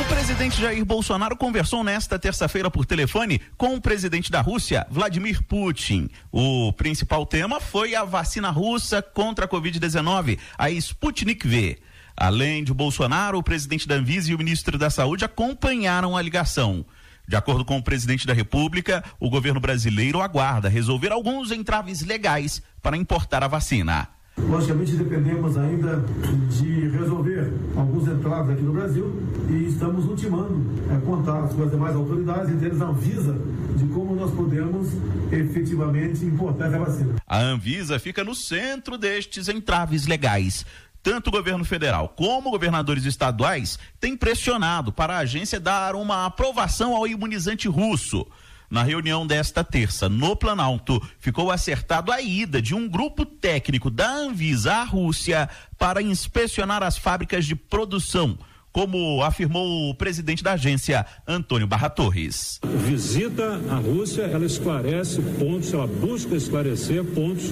O 0.00 0.04
presidente 0.04 0.60
Jair 0.60 0.84
Bolsonaro 0.84 1.36
conversou 1.36 1.82
nesta 1.82 2.16
terça-feira 2.16 2.70
por 2.70 2.86
telefone 2.86 3.40
com 3.56 3.74
o 3.74 3.80
presidente 3.80 4.30
da 4.30 4.40
Rússia, 4.40 4.86
Vladimir 4.88 5.42
Putin. 5.42 6.08
O 6.30 6.72
principal 6.74 7.26
tema 7.26 7.60
foi 7.60 7.96
a 7.96 8.04
vacina 8.04 8.50
russa 8.50 9.02
contra 9.02 9.46
a 9.46 9.48
Covid-19, 9.48 10.38
a 10.56 10.70
Sputnik 10.70 11.48
V. 11.48 11.76
Além 12.16 12.64
de 12.64 12.72
Bolsonaro, 12.72 13.36
o 13.36 13.42
presidente 13.42 13.86
da 13.86 13.96
Anvisa 13.96 14.30
e 14.30 14.34
o 14.34 14.38
ministro 14.38 14.78
da 14.78 14.88
Saúde 14.88 15.24
acompanharam 15.24 16.16
a 16.16 16.22
ligação. 16.22 16.84
De 17.28 17.36
acordo 17.36 17.64
com 17.64 17.76
o 17.76 17.82
presidente 17.82 18.26
da 18.26 18.32
República, 18.32 19.04
o 19.20 19.28
governo 19.28 19.60
brasileiro 19.60 20.22
aguarda 20.22 20.68
resolver 20.68 21.12
alguns 21.12 21.50
entraves 21.50 22.02
legais 22.02 22.62
para 22.80 22.96
importar 22.96 23.42
a 23.42 23.48
vacina. 23.48 24.08
Logicamente 24.38 24.94
dependemos 24.96 25.56
ainda 25.56 26.04
de 26.50 26.88
resolver 26.90 27.52
alguns 27.74 28.06
entraves 28.06 28.52
aqui 28.52 28.62
no 28.62 28.72
Brasil 28.72 29.22
e 29.48 29.64
estamos 29.64 30.04
ultimando 30.04 30.62
é, 30.90 30.98
contatos 31.06 31.56
com 31.56 31.62
as 31.64 31.70
demais 31.70 31.96
autoridades, 31.96 32.50
entre 32.50 32.66
eles 32.66 32.80
a 32.82 32.84
Anvisa, 32.84 33.34
de 33.76 33.86
como 33.86 34.14
nós 34.14 34.30
podemos 34.32 34.88
efetivamente 35.32 36.24
importar 36.26 36.66
essa 36.66 36.78
vacina. 36.78 37.14
A 37.26 37.38
Anvisa 37.40 37.98
fica 37.98 38.22
no 38.22 38.34
centro 38.34 38.98
destes 38.98 39.48
entraves 39.48 40.06
legais. 40.06 40.66
Tanto 41.06 41.28
o 41.28 41.30
governo 41.30 41.64
federal 41.64 42.08
como 42.08 42.50
governadores 42.50 43.04
estaduais 43.04 43.78
têm 44.00 44.16
pressionado 44.16 44.92
para 44.92 45.14
a 45.14 45.18
agência 45.18 45.60
dar 45.60 45.94
uma 45.94 46.26
aprovação 46.26 46.96
ao 46.96 47.06
imunizante 47.06 47.68
russo. 47.68 48.26
Na 48.68 48.82
reunião 48.82 49.24
desta 49.24 49.62
terça, 49.62 50.08
no 50.08 50.34
Planalto, 50.34 51.00
ficou 51.20 51.52
acertado 51.52 52.10
a 52.10 52.20
ida 52.20 52.60
de 52.60 52.74
um 52.74 52.88
grupo 52.88 53.24
técnico 53.24 53.88
da 53.88 54.10
Anvisa 54.10 54.72
à 54.72 54.82
Rússia 54.82 55.48
para 55.78 56.02
inspecionar 56.02 56.82
as 56.82 56.98
fábricas 56.98 57.44
de 57.44 57.54
produção 57.54 58.36
como 58.76 59.22
afirmou 59.22 59.88
o 59.88 59.94
presidente 59.94 60.44
da 60.44 60.52
agência, 60.52 61.06
Antônio 61.26 61.66
Barra 61.66 61.88
Torres. 61.88 62.60
Visita 62.86 63.58
à 63.70 63.76
Rússia, 63.76 64.24
ela 64.24 64.44
esclarece 64.44 65.22
pontos, 65.38 65.72
ela 65.72 65.86
busca 65.86 66.34
esclarecer 66.34 67.02
pontos 67.02 67.50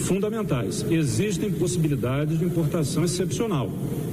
fundamentais. 0.00 0.84
Existem 0.90 1.50
possibilidades 1.50 2.38
de 2.38 2.44
importação 2.44 3.04
excepcional, 3.04 3.70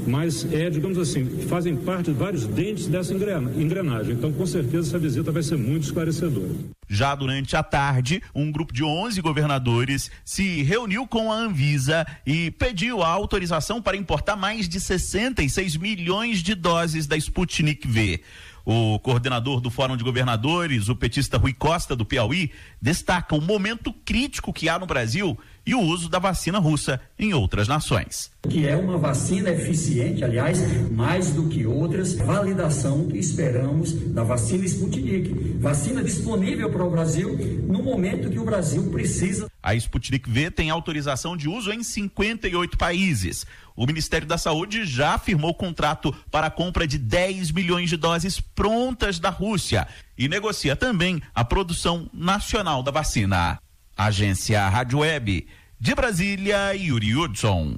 mas 0.07 0.47
é, 0.53 0.69
digamos 0.69 0.97
assim, 0.97 1.25
fazem 1.49 1.75
parte 1.75 2.13
de 2.13 2.17
vários 2.17 2.45
dentes 2.45 2.87
dessa 2.87 3.13
engrenagem. 3.13 4.13
Então, 4.13 4.31
com 4.31 4.45
certeza, 4.45 4.87
essa 4.87 4.99
visita 4.99 5.33
vai 5.33 5.43
ser 5.43 5.57
muito 5.57 5.83
esclarecedora. 5.83 6.55
Já 6.89 7.13
durante 7.15 7.55
a 7.55 7.63
tarde, 7.63 8.21
um 8.33 8.51
grupo 8.51 8.73
de 8.73 8.83
11 8.83 9.19
governadores 9.21 10.09
se 10.23 10.63
reuniu 10.63 11.05
com 11.05 11.31
a 11.31 11.35
Anvisa 11.35 12.05
e 12.25 12.49
pediu 12.51 13.03
a 13.03 13.09
autorização 13.09 13.81
para 13.81 13.97
importar 13.97 14.35
mais 14.37 14.69
de 14.69 14.79
66 14.79 15.75
milhões 15.75 16.39
de 16.39 16.55
doses 16.55 17.05
da 17.05 17.17
Sputnik 17.17 17.87
V. 17.87 18.21
O 18.65 18.99
coordenador 18.99 19.61
do 19.61 19.69
Fórum 19.69 19.95
de 19.95 20.03
Governadores, 20.03 20.89
o 20.89 20.95
petista 20.95 21.37
Rui 21.37 21.53
Costa, 21.53 21.95
do 21.95 22.05
Piauí, 22.05 22.51
destaca 22.81 23.33
o 23.33 23.41
momento 23.41 23.93
crítico 23.93 24.51
que 24.51 24.67
há 24.67 24.77
no 24.77 24.85
Brasil 24.85 25.37
e 25.67 25.75
o 25.75 25.81
uso 25.81 26.07
da 26.07 26.17
vacina 26.17 26.59
russa 26.59 27.01
em 27.19 27.33
outras 27.33 27.67
nações. 27.67 28.31
Que 28.47 28.65
é 28.65 28.77
uma 28.77 28.97
vacina 28.97 29.49
eficiente, 29.49 30.23
aliás, 30.23 30.59
mais 30.89 31.31
do 31.31 31.49
que 31.49 31.65
outras, 31.65 32.15
validação 32.15 33.05
que 33.07 33.17
esperamos 33.17 33.91
da 34.13 34.23
vacina 34.23 34.63
Sputnik. 34.63 35.57
Vacina 35.59 36.01
disponível 36.01 36.71
para 36.71 36.85
o 36.85 36.89
Brasil 36.89 37.37
no 37.67 37.83
momento 37.83 38.29
que 38.29 38.39
o 38.39 38.45
Brasil 38.45 38.89
precisa. 38.89 39.51
A 39.61 39.75
Sputnik 39.75 40.29
V 40.29 40.49
tem 40.49 40.69
autorização 40.69 41.35
de 41.35 41.49
uso 41.49 41.73
em 41.73 41.83
58 41.83 42.77
países. 42.77 43.45
O 43.75 43.85
Ministério 43.85 44.25
da 44.25 44.37
Saúde 44.37 44.85
já 44.85 45.15
afirmou 45.15 45.53
contrato 45.53 46.15
para 46.31 46.47
a 46.47 46.51
compra 46.51 46.87
de 46.87 46.97
10 46.97 47.51
milhões 47.51 47.89
de 47.89 47.97
doses 47.97 48.39
prontas 48.39 49.19
da 49.19 49.29
Rússia 49.29 49.85
e 50.17 50.29
negocia 50.29 50.77
também 50.77 51.21
a 51.35 51.43
produção 51.43 52.09
nacional 52.13 52.81
da 52.81 52.89
vacina. 52.89 53.59
Agência 53.97 54.69
Rádio 54.69 54.99
Web. 54.99 55.47
De 55.79 55.93
Brasília, 55.93 56.73
Yuri 56.73 57.15
Hudson. 57.15 57.75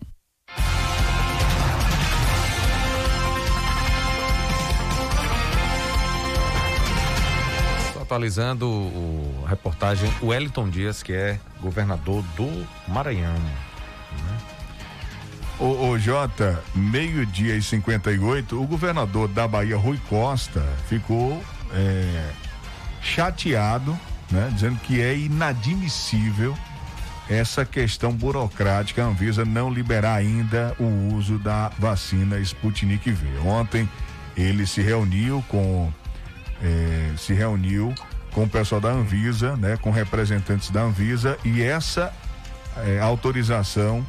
Atualizando 8.02 8.70
o, 8.70 9.44
a 9.46 9.50
reportagem, 9.50 10.10
Wellington 10.24 10.70
Dias, 10.70 11.04
que 11.04 11.12
é 11.12 11.40
governador 11.60 12.24
do 12.38 12.66
Maranhão. 12.88 13.34
Né? 13.34 14.38
O, 15.60 15.90
o 15.90 16.00
Jota, 16.00 16.64
meio-dia 16.74 17.58
e 17.58 17.62
58, 17.62 18.60
o 18.60 18.66
governador 18.66 19.28
da 19.28 19.46
Bahia, 19.46 19.76
Rui 19.76 20.00
Costa, 20.08 20.62
ficou 20.88 21.44
é, 21.74 22.32
chateado, 23.02 23.92
né, 24.32 24.50
dizendo 24.54 24.80
que 24.80 25.02
é 25.02 25.18
inadmissível 25.18 26.58
essa 27.30 27.64
questão 27.64 28.12
burocrática, 28.12 29.04
a 29.04 29.08
Anvisa 29.08 29.46
não 29.46 29.72
liberar 29.72 30.16
ainda 30.16 30.76
o 30.80 31.14
uso 31.16 31.38
da 31.38 31.70
vacina 31.78 32.40
Sputnik 32.40 33.12
V. 33.12 33.38
Ontem 33.46 33.88
ele 34.36 34.66
se 34.66 34.82
reuniu 34.82 35.44
com 35.48 35.92
eh, 36.62 37.14
se 37.18 37.34
reuniu 37.34 37.94
com 38.32 38.44
o 38.44 38.50
pessoal 38.50 38.82
da 38.82 38.90
Anvisa, 38.90 39.56
né, 39.56 39.78
com 39.78 39.92
representantes 39.92 40.72
da 40.72 40.82
Anvisa 40.82 41.38
e 41.46 41.62
essa 41.62 42.12
eh, 42.78 43.00
autorização 43.00 44.06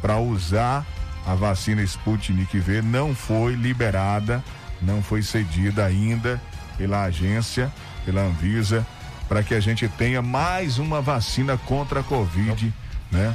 para 0.00 0.18
usar 0.18 0.86
a 1.26 1.34
vacina 1.34 1.82
Sputnik 1.82 2.58
V 2.58 2.82
não 2.82 3.14
foi 3.14 3.54
liberada, 3.54 4.42
não 4.80 5.02
foi 5.02 5.22
cedida 5.22 5.84
ainda 5.84 6.40
pela 6.76 7.04
agência, 7.04 7.70
pela 8.04 8.22
Anvisa 8.22 8.84
para 9.32 9.42
que 9.42 9.54
a 9.54 9.60
gente 9.60 9.88
tenha 9.88 10.20
mais 10.20 10.78
uma 10.78 11.00
vacina 11.00 11.56
contra 11.56 12.00
a 12.00 12.02
Covid, 12.02 12.70
né? 13.10 13.34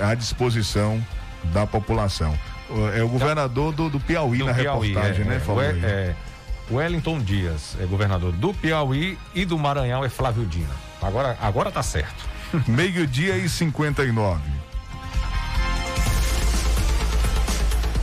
É, 0.00 0.04
à 0.06 0.14
disposição 0.14 1.04
da 1.52 1.66
população. 1.66 2.34
É 2.94 3.02
o 3.02 3.08
governador 3.08 3.70
do, 3.74 3.90
do 3.90 4.00
Piauí 4.00 4.38
Do 4.38 4.46
na 4.46 4.54
Piauí, 4.54 4.88
reportagem, 4.88 5.26
é, 5.26 5.28
né? 5.28 5.36
é, 5.36 5.40
Falou 5.40 5.62
é, 5.62 6.14
Wellington 6.70 7.18
Dias 7.18 7.76
é 7.78 7.84
governador 7.84 8.32
do 8.32 8.54
Piauí 8.54 9.18
e 9.34 9.44
do 9.44 9.58
Maranhão 9.58 10.02
é 10.02 10.08
Flávio 10.08 10.46
Dina. 10.46 10.74
Agora, 11.02 11.36
agora 11.42 11.70
tá 11.70 11.82
certo. 11.82 12.24
Meio-dia 12.66 13.36
e 13.36 13.46
59. 13.46 14.40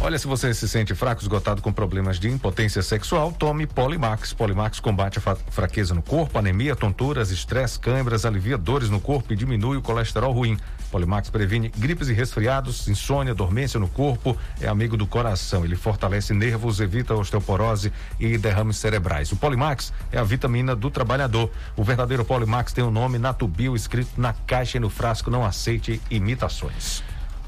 Olha, 0.06 0.20
se 0.20 0.28
você 0.28 0.54
se 0.54 0.68
sente 0.68 0.93
fraco, 0.93 1.22
esgotado 1.22 1.62
com 1.62 1.72
problemas 1.72 2.20
de 2.20 2.28
impotência 2.28 2.82
sexual, 2.82 3.32
tome 3.32 3.66
Polimax. 3.66 4.34
Polimax 4.34 4.82
combate 4.82 5.18
a 5.18 5.36
fraqueza 5.49 5.95
no 5.95 6.01
corpo, 6.01 6.38
anemia, 6.38 6.76
tonturas, 6.76 7.32
estresse, 7.32 7.80
câimbras, 7.80 8.26
alivia 8.26 8.58
dores 8.58 8.89
no 8.89 8.99
corpo 8.99 9.32
e 9.32 9.36
diminui 9.38 9.78
o 9.78 9.82
colesterol 9.82 10.34
ruim. 10.34 10.58
Polimax 10.91 11.30
previne 11.30 11.70
gripes 11.70 12.10
e 12.10 12.14
resfriados, 12.14 12.86
insônia, 12.89 13.34
dormência 13.34 13.80
no 13.80 13.88
corpo, 13.88 14.38
é 14.60 14.68
amigo 14.68 14.97
do 14.97 15.08
coração. 15.08 15.64
Ele 15.64 15.78
fortalece 15.78 16.34
nervos, 16.34 16.82
evita 16.82 17.16
osteoporose 17.16 17.89
e 18.20 18.38
derrames 18.38 18.76
cerebrais. 18.76 19.32
O 19.32 19.38
Polimax 19.38 19.93
é 20.12 20.18
a 20.18 20.24
vitamina 20.24 20.76
do 20.76 20.91
trabalhador. 20.91 21.49
O 21.78 21.84
verdadeiro 21.84 22.26
Polimax 22.26 22.74
tem 22.74 22.84
o 22.84 22.91
nome 22.91 23.18
Natubio 23.18 23.74
escrito 23.74 24.20
na 24.20 24.34
caixa 24.34 24.76
e 24.76 24.82
no 24.82 24.89
frasco. 24.89 25.32
Não 25.32 25.45
aceite 25.45 26.01
imitações. 26.12 27.01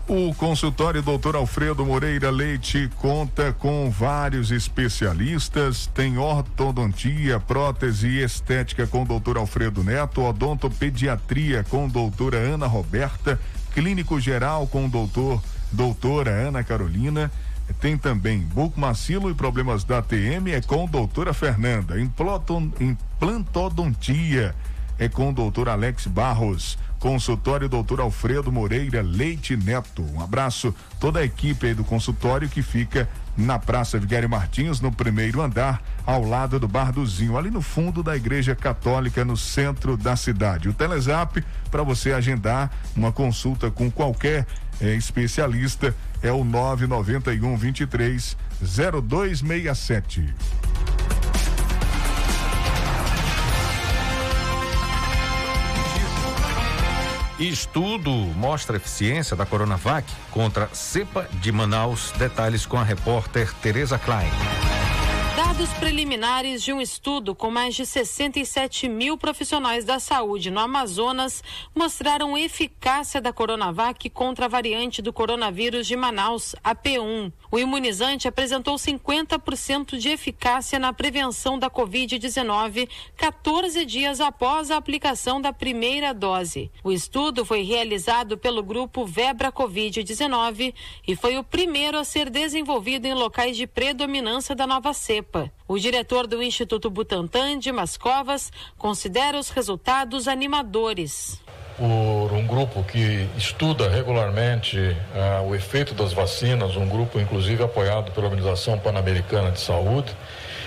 O 0.08 0.36
consultório 0.36 1.02
Dr. 1.02 1.36
Alfredo 1.36 1.84
Moreira 1.84 2.30
Leite 2.30 2.90
conta 2.98 3.52
com 3.54 3.90
vários 3.90 4.52
especialistas, 4.52 5.88
tem 5.96 6.20
ortodontia, 6.20 7.40
prótese 7.40 8.08
e 8.08 8.22
estética 8.24 8.86
com 8.86 9.04
Dr. 9.04 9.38
Alfredo 9.38 9.84
Neto, 9.84 10.22
odontopediatria 10.22 11.64
com 11.64 11.88
doutora 11.88 12.38
Ana 12.38 12.68
Roberta, 12.68 13.40
clínico 13.74 14.20
geral 14.20 14.68
com 14.68 14.88
doutor 14.88 15.42
doutora 15.72 16.30
Ana 16.30 16.64
Carolina, 16.64 17.32
tem 17.82 17.98
também 17.98 18.38
bucomacilo 18.42 19.32
e 19.32 19.34
problemas 19.34 19.84
da 19.84 20.04
TM 20.04 20.52
é 20.52 20.62
com 20.62 20.86
doutora 20.86 21.34
Fernanda, 21.34 22.00
Implanton- 22.00 22.72
implantodontia 22.80 24.54
é 25.00 25.10
com 25.10 25.32
o 25.32 25.34
doutor 25.34 25.68
Alex 25.68 26.06
Barros. 26.06 26.78
Consultório 27.06 27.70
doutor 27.70 28.00
Alfredo 28.00 28.52
Moreira 28.52 29.04
Leite 29.04 29.56
Neto. 29.56 30.02
Um 30.16 30.24
abraço 30.24 30.74
toda 31.00 31.20
a 31.20 31.24
equipe 31.24 31.68
aí 31.68 31.74
do 31.76 31.84
consultório 31.84 32.50
que 32.50 32.64
fica 32.64 33.08
na 33.38 33.60
Praça 33.60 34.00
Vigário 34.00 34.28
Martins, 34.28 34.82
no 34.82 34.92
primeiro 34.92 35.40
andar, 35.40 35.84
ao 36.04 36.24
lado 36.24 36.60
do 36.60 36.68
Bar 36.68 36.92
do 36.92 37.06
Zinho, 37.06 37.38
ali 37.38 37.52
no 37.52 37.62
fundo 37.62 38.02
da 38.02 38.16
Igreja 38.16 38.56
Católica, 38.56 39.24
no 39.24 39.38
centro 39.38 39.96
da 39.96 40.16
cidade. 40.16 40.68
O 40.68 40.74
Telezap, 40.74 41.46
para 41.70 41.84
você 41.84 42.12
agendar 42.12 42.72
uma 42.96 43.12
consulta 43.12 43.70
com 43.70 43.92
qualquer 43.92 44.48
eh, 44.82 44.96
especialista, 44.96 45.96
é 46.24 46.32
o 46.32 46.44
991 46.44 47.56
23 47.56 48.36
0267. 48.60 50.34
Estudo 57.40 58.12
mostra 58.12 58.78
eficiência 58.78 59.36
da 59.36 59.46
Coronavac 59.46 60.10
contra 60.32 60.70
cepa 60.72 61.28
de 61.34 61.52
Manaus. 61.52 62.14
Detalhes 62.18 62.66
com 62.66 62.78
a 62.78 62.84
repórter 62.84 63.54
Tereza 63.56 64.00
Klein. 64.00 64.32
Dados 65.36 65.70
preliminares 65.74 66.64
de 66.64 66.72
um 66.72 66.80
estudo 66.80 67.36
com 67.36 67.52
mais 67.52 67.76
de 67.76 67.86
67 67.86 68.88
mil 68.88 69.18
profissionais 69.18 69.84
da 69.84 70.00
saúde 70.00 70.50
no 70.50 70.62
Amazonas 70.62 71.44
mostraram 71.76 72.38
eficácia 72.38 73.20
da 73.20 73.34
Coronavac 73.34 74.10
contra 74.12 74.46
a 74.46 74.48
variante 74.48 75.02
do 75.02 75.12
coronavírus 75.12 75.88
de 75.88 75.96
Manaus, 75.98 76.56
a 76.64 76.74
P1. 76.74 77.34
O 77.52 77.60
imunizante 77.60 78.30
apresentou 78.30 78.76
50% 78.76 79.98
de 79.98 80.08
eficácia 80.08 80.80
na 80.80 80.94
prevenção 80.94 81.60
da 81.60 81.70
Covid-19 81.70 82.88
14 83.18 83.86
dias 83.86 84.22
após 84.22 84.72
a 84.72 84.78
aplicação 84.78 85.42
da 85.42 85.52
primeira 85.52 86.14
dose. 86.14 86.72
O 86.82 86.94
estudo 86.94 87.44
foi 87.44 87.62
realizado 87.62 88.38
pelo 88.38 88.64
grupo 88.64 89.06
Vebra 89.06 89.52
Covid-19 89.52 90.74
e 91.06 91.14
foi 91.14 91.38
o 91.38 91.44
primeiro 91.44 91.98
a 91.98 92.06
ser 92.06 92.30
desenvolvido 92.30 93.06
em 93.06 93.14
locais 93.14 93.58
de 93.58 93.68
predominância 93.68 94.56
da 94.56 94.66
nova 94.66 94.94
cepa. 94.94 95.25
O 95.68 95.78
diretor 95.78 96.28
do 96.28 96.42
Instituto 96.42 96.90
Butantan, 96.90 97.60
Dimas 97.60 97.98
Covas, 97.98 98.52
considera 98.78 99.38
os 99.38 99.50
resultados 99.50 100.28
animadores. 100.28 101.42
por 101.78 102.32
um 102.32 102.48
grupo 102.48 102.84
que 102.84 103.28
estuda 103.38 103.90
regularmente 103.90 104.96
ah, 105.14 105.42
o 105.42 105.54
efeito 105.54 105.94
das 105.94 106.14
vacinas, 106.14 106.78
um 106.78 106.88
grupo 106.88 107.20
inclusive 107.20 107.62
apoiado 107.64 108.12
pela 108.14 108.28
Organização 108.28 108.80
Pan-Americana 108.80 109.52
de 109.52 109.60
Saúde, 109.60 110.16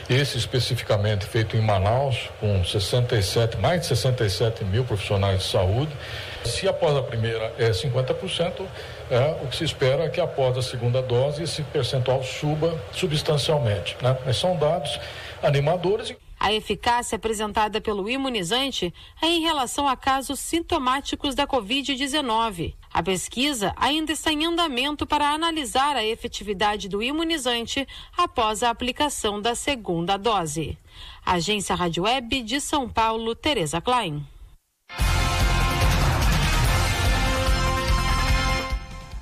esse 0.08 0.38
especificamente 0.38 1.26
feito 1.26 1.56
em 1.56 1.60
Manaus, 1.60 2.30
com 2.40 2.64
67, 2.64 3.58
mais 3.58 3.82
de 3.82 3.86
67 3.88 4.64
mil 4.64 4.84
profissionais 4.84 5.40
de 5.40 5.44
saúde. 5.44 5.92
Se 6.44 6.66
após 6.66 6.96
a 6.96 7.02
primeira 7.02 7.52
é 7.58 7.70
50%, 7.70 8.64
é, 9.10 9.42
o 9.42 9.48
que 9.48 9.56
se 9.56 9.64
espera 9.64 10.04
é 10.04 10.08
que 10.08 10.20
após 10.20 10.56
a 10.56 10.62
segunda 10.62 11.00
dose 11.00 11.42
esse 11.42 11.62
percentual 11.62 12.22
suba 12.22 12.78
substancialmente. 12.92 13.96
Né? 14.02 14.16
Mas 14.24 14.36
são 14.36 14.56
dados 14.56 15.00
animadores. 15.42 16.14
A 16.40 16.52
eficácia 16.52 17.16
apresentada 17.16 17.80
pelo 17.80 18.08
imunizante 18.08 18.94
é 19.20 19.26
em 19.26 19.40
relação 19.40 19.88
a 19.88 19.96
casos 19.96 20.38
sintomáticos 20.38 21.34
da 21.34 21.46
Covid-19. 21.46 22.74
A 22.92 23.02
pesquisa 23.02 23.74
ainda 23.76 24.12
está 24.12 24.32
em 24.32 24.44
andamento 24.44 25.04
para 25.04 25.30
analisar 25.30 25.96
a 25.96 26.04
efetividade 26.04 26.88
do 26.88 27.02
imunizante 27.02 27.86
após 28.16 28.62
a 28.62 28.70
aplicação 28.70 29.40
da 29.40 29.54
segunda 29.54 30.16
dose. 30.16 30.78
Agência 31.26 31.74
Rádio 31.74 32.04
Web 32.04 32.42
de 32.42 32.60
São 32.60 32.88
Paulo, 32.88 33.34
Tereza 33.34 33.80
Klein. 33.80 34.24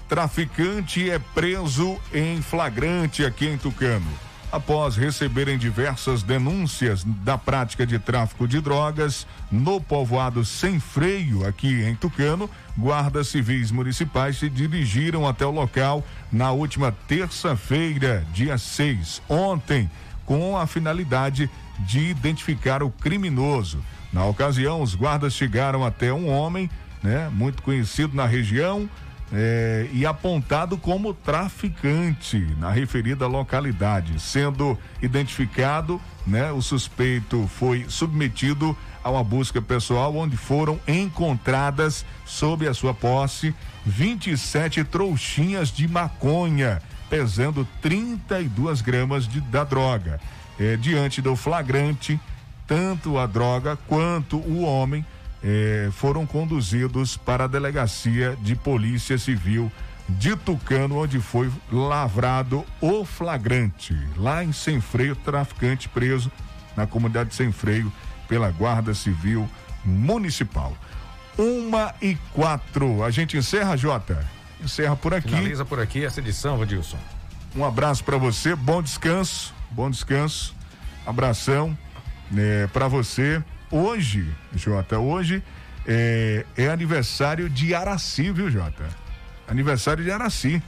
Traficante 0.08 1.10
é 1.10 1.18
preso 1.18 1.98
em 2.14 2.40
flagrante 2.40 3.24
aqui 3.24 3.46
em 3.46 3.58
Tucano. 3.58 4.06
Após 4.52 4.94
receberem 4.96 5.58
diversas 5.58 6.22
denúncias 6.22 7.02
da 7.02 7.36
prática 7.36 7.84
de 7.84 7.98
tráfico 7.98 8.46
de 8.46 8.60
drogas 8.60 9.26
no 9.50 9.80
povoado 9.80 10.44
Sem 10.44 10.78
Freio, 10.78 11.44
aqui 11.44 11.82
em 11.82 11.96
Tucano, 11.96 12.48
guardas 12.78 13.26
civis 13.26 13.72
municipais 13.72 14.38
se 14.38 14.48
dirigiram 14.48 15.26
até 15.26 15.44
o 15.44 15.50
local 15.50 16.04
na 16.30 16.52
última 16.52 16.92
terça-feira, 17.08 18.24
dia 18.32 18.56
6, 18.56 19.20
ontem, 19.28 19.90
com 20.24 20.56
a 20.56 20.68
finalidade 20.68 21.50
de 21.80 21.98
identificar 21.98 22.80
o 22.80 22.90
criminoso. 22.90 23.82
Na 24.12 24.24
ocasião, 24.24 24.80
os 24.80 24.94
guardas 24.94 25.34
chegaram 25.34 25.84
até 25.84 26.12
um 26.12 26.30
homem, 26.30 26.70
né, 27.02 27.28
muito 27.32 27.62
conhecido 27.62 28.14
na 28.16 28.26
região, 28.26 28.88
é, 29.32 29.88
e 29.92 30.06
apontado 30.06 30.78
como 30.78 31.12
traficante 31.12 32.38
na 32.58 32.70
referida 32.70 33.26
localidade. 33.26 34.20
Sendo 34.20 34.78
identificado, 35.02 36.00
né, 36.26 36.52
o 36.52 36.62
suspeito 36.62 37.48
foi 37.48 37.86
submetido 37.88 38.76
a 39.02 39.10
uma 39.10 39.24
busca 39.24 39.60
pessoal 39.62 40.14
onde 40.16 40.36
foram 40.36 40.80
encontradas 40.86 42.04
sob 42.24 42.66
a 42.66 42.74
sua 42.74 42.92
posse 42.92 43.54
27 43.84 44.82
trouxinhas 44.82 45.68
de 45.70 45.86
maconha, 45.86 46.82
pesando 47.08 47.66
32 47.80 48.80
gramas 48.80 49.28
de, 49.28 49.40
da 49.40 49.62
droga. 49.62 50.20
É, 50.58 50.76
diante 50.76 51.20
do 51.20 51.36
flagrante, 51.36 52.18
tanto 52.66 53.18
a 53.18 53.26
droga 53.26 53.78
quanto 53.86 54.38
o 54.38 54.62
homem 54.62 55.04
eh, 55.42 55.88
foram 55.92 56.26
conduzidos 56.26 57.16
para 57.16 57.44
a 57.44 57.48
delegacia 57.48 58.36
de 58.40 58.54
polícia 58.54 59.18
civil 59.18 59.70
de 60.08 60.36
Tucano, 60.36 60.98
onde 60.98 61.20
foi 61.20 61.50
lavrado 61.70 62.64
o 62.80 63.04
flagrante. 63.04 63.96
Lá 64.16 64.44
em 64.44 64.52
Sem 64.52 64.80
Freio, 64.80 65.16
traficante 65.16 65.88
preso 65.88 66.30
na 66.76 66.86
comunidade 66.86 67.30
de 67.30 67.34
Sem 67.34 67.50
Freio 67.50 67.92
pela 68.28 68.50
Guarda 68.50 68.94
Civil 68.94 69.48
Municipal. 69.84 70.76
Uma 71.36 71.94
e 72.00 72.16
quatro. 72.32 73.02
A 73.02 73.10
gente 73.10 73.36
encerra, 73.36 73.76
Jota? 73.76 74.26
Encerra 74.62 74.96
por 74.96 75.12
aqui. 75.12 75.28
Finaliza 75.28 75.64
por 75.64 75.80
aqui 75.80 76.04
essa 76.04 76.20
edição, 76.20 76.56
Vadilson. 76.56 76.98
Um 77.54 77.64
abraço 77.64 78.04
para 78.04 78.16
você, 78.16 78.54
bom 78.54 78.82
descanso, 78.82 79.54
bom 79.70 79.90
descanso, 79.90 80.54
abração 81.06 81.76
né, 82.30 82.66
para 82.68 82.88
você. 82.88 83.42
Hoje, 83.70 84.32
Jota, 84.54 84.98
hoje 84.98 85.42
é, 85.84 86.46
é 86.56 86.68
aniversário 86.68 87.50
de 87.50 87.74
Araci, 87.74 88.30
viu, 88.30 88.48
Jota? 88.48 88.84
Aniversário 89.48 90.04
de 90.04 90.10
Araci. 90.10 90.62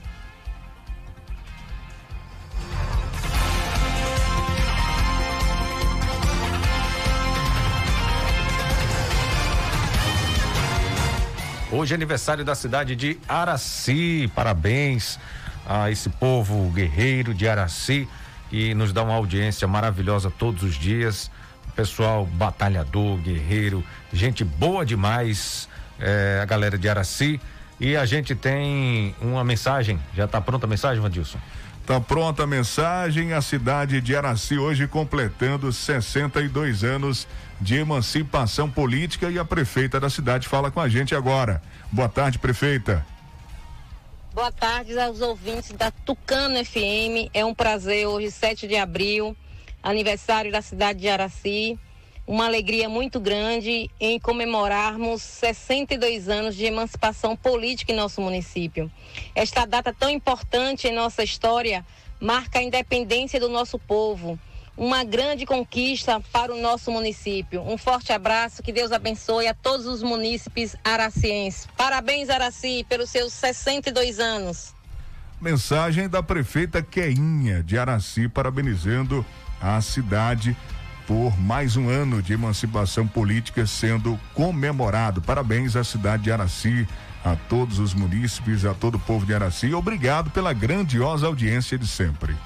Hoje 11.71 11.93
é 11.93 11.95
aniversário 11.95 12.45
da 12.45 12.57
cidade 12.57 12.97
de 12.97 13.17
Araci. 13.29 14.29
Parabéns 14.35 15.21
a 15.65 15.89
esse 15.89 16.09
povo 16.09 16.69
guerreiro 16.71 17.33
de 17.33 17.47
Araci 17.47 18.09
que 18.51 18.75
nos 18.75 18.93
dá 18.93 19.05
uma 19.05 19.15
audiência 19.15 19.69
maravilhosa 19.69 20.31
todos 20.31 20.65
os 20.65 20.75
dias. 20.75 21.31
Pessoal 21.79 22.27
batalhador, 22.27 23.19
guerreiro, 23.19 23.85
gente 24.13 24.43
boa 24.43 24.85
demais, 24.85 25.69
é, 26.01 26.41
a 26.43 26.45
galera 26.45 26.77
de 26.77 26.89
Araci. 26.89 27.41
E 27.79 27.97
a 27.97 28.05
gente 28.05 28.35
tem 28.35 29.15
uma 29.21 29.45
mensagem. 29.45 29.97
Já 30.13 30.25
está 30.25 30.41
pronta 30.41 30.67
a 30.67 30.69
mensagem, 30.69 31.01
Vandilson? 31.01 31.39
Tá 31.87 32.01
pronta 32.01 32.43
a 32.43 32.47
mensagem. 32.49 33.33
A 33.33 33.41
cidade 33.41 34.01
de 34.01 34.17
Araci 34.17 34.59
hoje 34.59 34.89
completando 34.89 35.73
62 35.73 36.83
anos 36.83 37.29
de 37.61 37.77
emancipação 37.77 38.69
política 38.69 39.31
e 39.31 39.39
a 39.39 39.45
prefeita 39.45 40.01
da 40.01 40.11
cidade 40.11 40.49
fala 40.49 40.73
com 40.73 40.81
a 40.81 40.89
gente 40.89 41.15
agora. 41.15 41.63
Boa 41.93 42.09
tarde, 42.09 42.41
prefeita. 42.41 43.07
Boa 44.35 44.51
tarde 44.51 44.99
aos 44.99 45.21
ouvintes 45.21 45.71
da 45.71 45.93
Tucano 45.93 46.57
FM. 46.65 47.31
É 47.33 47.45
um 47.45 47.55
prazer 47.55 48.09
hoje, 48.09 48.33
7 48.33 48.67
de 48.67 48.75
abril, 48.75 49.37
aniversário 49.83 50.53
da 50.53 50.63
cidade 50.63 51.01
de 51.01 51.09
Araci. 51.09 51.79
Uma 52.27 52.45
alegria 52.45 52.89
muito 52.89 53.19
grande 53.19 53.91
em 53.99 54.21
comemorarmos 54.21 55.23
62 55.23 56.29
anos 56.29 56.55
de 56.55 56.67
emancipação 56.67 57.35
política 57.35 57.93
em 57.93 57.97
nosso 57.97 58.21
município. 58.21 58.91
Esta 59.35 59.65
data 59.65 59.95
tão 59.95 60.11
importante 60.11 60.87
em 60.87 60.95
nossa 60.95 61.23
história 61.23 61.85
marca 62.21 62.59
a 62.59 62.63
independência 62.63 63.41
do 63.41 63.49
nosso 63.49 63.79
povo, 63.79 64.39
uma 64.77 65.03
grande 65.05 65.45
conquista 65.45 66.21
para 66.33 66.55
o 66.55 66.61
nosso 66.61 66.91
município. 66.91 67.63
Um 67.63 67.77
forte 67.77 68.13
abraço, 68.13 68.63
que 68.63 68.73
Deus 68.73 68.93
abençoe 68.93 69.49
a 69.49 69.55
todos 69.55 69.87
os 69.87 70.03
munícipes 70.03 70.77
aracienses. 70.85 71.67
Parabéns, 71.77 72.29
Araci, 72.29 72.85
pelos 72.89 73.11
seus 73.11 73.33
62 73.33 74.21
anos. 74.21 74.75
Mensagem 75.41 76.09
da 76.09 76.23
prefeita 76.23 76.83
Queinha 76.83 77.63
de 77.63 77.79
Araci, 77.79 78.29
parabenizando 78.29 79.25
a 79.61 79.81
cidade 79.81 80.57
por 81.07 81.39
mais 81.41 81.77
um 81.77 81.89
ano 81.89 82.23
de 82.23 82.35
emancipação 82.35 83.07
política 83.07 83.67
sendo 83.67 84.21
comemorado. 84.35 85.23
Parabéns 85.23 85.75
à 85.75 85.83
cidade 85.83 86.25
de 86.25 86.31
Araci, 86.31 86.87
a 87.25 87.35
todos 87.35 87.79
os 87.79 87.95
munícipes, 87.95 88.65
a 88.65 88.75
todo 88.75 88.97
o 88.97 89.01
povo 89.01 89.25
de 89.25 89.35
Araci. 89.35 89.73
Obrigado 89.73 90.31
pela 90.31 90.53
grandiosa 90.53 91.27
audiência 91.27 91.79
de 91.79 91.87
sempre. 91.87 92.37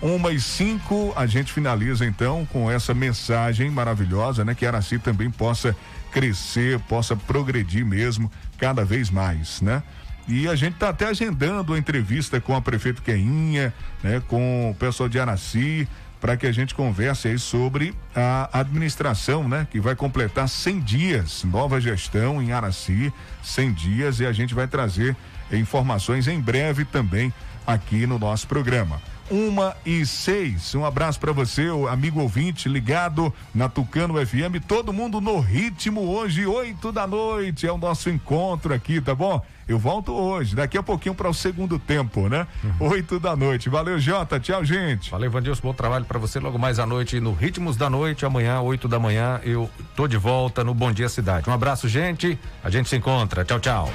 Uma 0.00 0.32
e 0.32 0.40
cinco, 0.40 1.12
a 1.16 1.26
gente 1.26 1.52
finaliza 1.52 2.06
então 2.06 2.46
com 2.46 2.70
essa 2.70 2.94
mensagem 2.94 3.70
maravilhosa, 3.70 4.44
né? 4.44 4.54
Que 4.54 4.66
Araci 4.66 4.98
também 4.98 5.30
possa 5.30 5.76
crescer, 6.12 6.78
possa 6.80 7.16
progredir 7.16 7.84
mesmo 7.84 8.30
cada 8.58 8.84
vez 8.84 9.10
mais, 9.10 9.60
né? 9.60 9.82
E 10.28 10.46
a 10.46 10.54
gente 10.54 10.74
está 10.74 10.90
até 10.90 11.06
agendando 11.06 11.74
a 11.74 11.78
entrevista 11.78 12.40
com 12.40 12.54
a 12.54 12.60
prefeita 12.60 13.02
Queinha, 13.02 13.72
né? 14.02 14.20
Com 14.28 14.70
o 14.70 14.74
pessoal 14.74 15.08
de 15.08 15.18
Araci, 15.18 15.88
para 16.20 16.36
que 16.36 16.46
a 16.46 16.52
gente 16.52 16.74
converse 16.74 17.28
aí 17.28 17.38
sobre 17.38 17.94
a 18.14 18.60
administração, 18.60 19.48
né? 19.48 19.66
Que 19.70 19.80
vai 19.80 19.94
completar 19.94 20.48
100 20.48 20.80
dias, 20.80 21.44
nova 21.44 21.80
gestão 21.80 22.42
em 22.42 22.52
Araci, 22.52 23.12
100 23.42 23.72
dias 23.72 24.20
e 24.20 24.26
a 24.26 24.32
gente 24.32 24.54
vai 24.54 24.66
trazer 24.66 25.16
informações 25.52 26.28
em 26.28 26.40
breve 26.40 26.84
também 26.84 27.32
aqui 27.66 28.06
no 28.06 28.18
nosso 28.18 28.46
programa 28.46 29.00
uma 29.30 29.76
e 29.84 30.04
seis. 30.06 30.74
Um 30.74 30.84
abraço 30.84 31.18
para 31.20 31.32
você, 31.32 31.68
amigo 31.90 32.20
ouvinte, 32.20 32.68
ligado 32.68 33.32
na 33.54 33.68
Tucano 33.68 34.14
FM. 34.14 34.64
Todo 34.66 34.92
mundo 34.92 35.20
no 35.20 35.40
ritmo 35.40 36.02
hoje, 36.02 36.46
oito 36.46 36.92
da 36.92 37.06
noite. 37.06 37.66
É 37.66 37.72
o 37.72 37.78
nosso 37.78 38.10
encontro 38.10 38.74
aqui, 38.74 39.00
tá 39.00 39.14
bom? 39.14 39.44
Eu 39.68 39.78
volto 39.78 40.14
hoje, 40.14 40.56
daqui 40.56 40.78
a 40.78 40.82
pouquinho 40.82 41.14
para 41.14 41.28
o 41.28 41.34
segundo 41.34 41.78
tempo, 41.78 42.26
né? 42.26 42.46
Uhum. 42.64 42.88
Oito 42.88 43.20
da 43.20 43.36
noite. 43.36 43.68
Valeu, 43.68 43.98
Jota. 43.98 44.40
Tchau, 44.40 44.64
gente. 44.64 45.10
Valeu, 45.10 45.30
Vandilson. 45.30 45.60
Bom 45.62 45.74
trabalho 45.74 46.06
para 46.06 46.18
você. 46.18 46.40
Logo 46.40 46.58
mais 46.58 46.78
à 46.78 46.86
noite, 46.86 47.20
no 47.20 47.34
Ritmos 47.34 47.76
da 47.76 47.90
Noite. 47.90 48.24
Amanhã, 48.24 48.60
oito 48.62 48.88
da 48.88 48.98
manhã, 48.98 49.40
eu 49.44 49.70
tô 49.94 50.08
de 50.08 50.16
volta 50.16 50.64
no 50.64 50.72
Bom 50.72 50.90
Dia 50.90 51.08
Cidade. 51.08 51.50
Um 51.50 51.52
abraço, 51.52 51.86
gente. 51.86 52.38
A 52.64 52.70
gente 52.70 52.88
se 52.88 52.96
encontra. 52.96 53.44
Tchau, 53.44 53.60
tchau. 53.60 53.92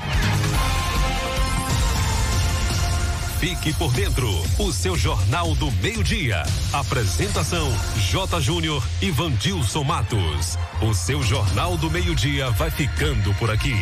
Fique 3.44 3.74
por 3.74 3.92
dentro, 3.92 4.30
o 4.58 4.72
seu 4.72 4.96
Jornal 4.96 5.54
do 5.56 5.70
Meio-Dia. 5.70 6.44
Apresentação: 6.72 7.70
J. 7.98 8.40
Júnior 8.40 8.82
e 9.02 9.12
Vandilson 9.12 9.84
Matos. 9.84 10.58
O 10.82 10.94
seu 10.94 11.22
Jornal 11.22 11.76
do 11.76 11.92
Meio-Dia 11.92 12.52
vai 12.52 12.72
ficando 12.72 13.34
por 13.34 13.52
aqui. 13.52 13.76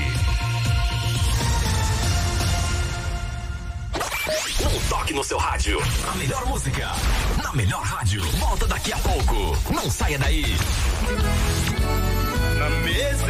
Não 4.64 4.80
toque 4.89 5.14
no 5.14 5.24
seu 5.24 5.38
rádio. 5.38 5.80
A 6.12 6.16
melhor 6.16 6.43
música, 6.47 6.89
na 7.43 7.53
melhor 7.53 7.84
rádio. 7.84 8.24
Volta 8.39 8.66
daqui 8.66 8.91
a 8.91 8.97
pouco. 8.97 9.55
Não 9.72 9.91
saia 9.91 10.18
daí. 10.18 10.57
Na 12.57 12.70
mesa. 12.80 13.12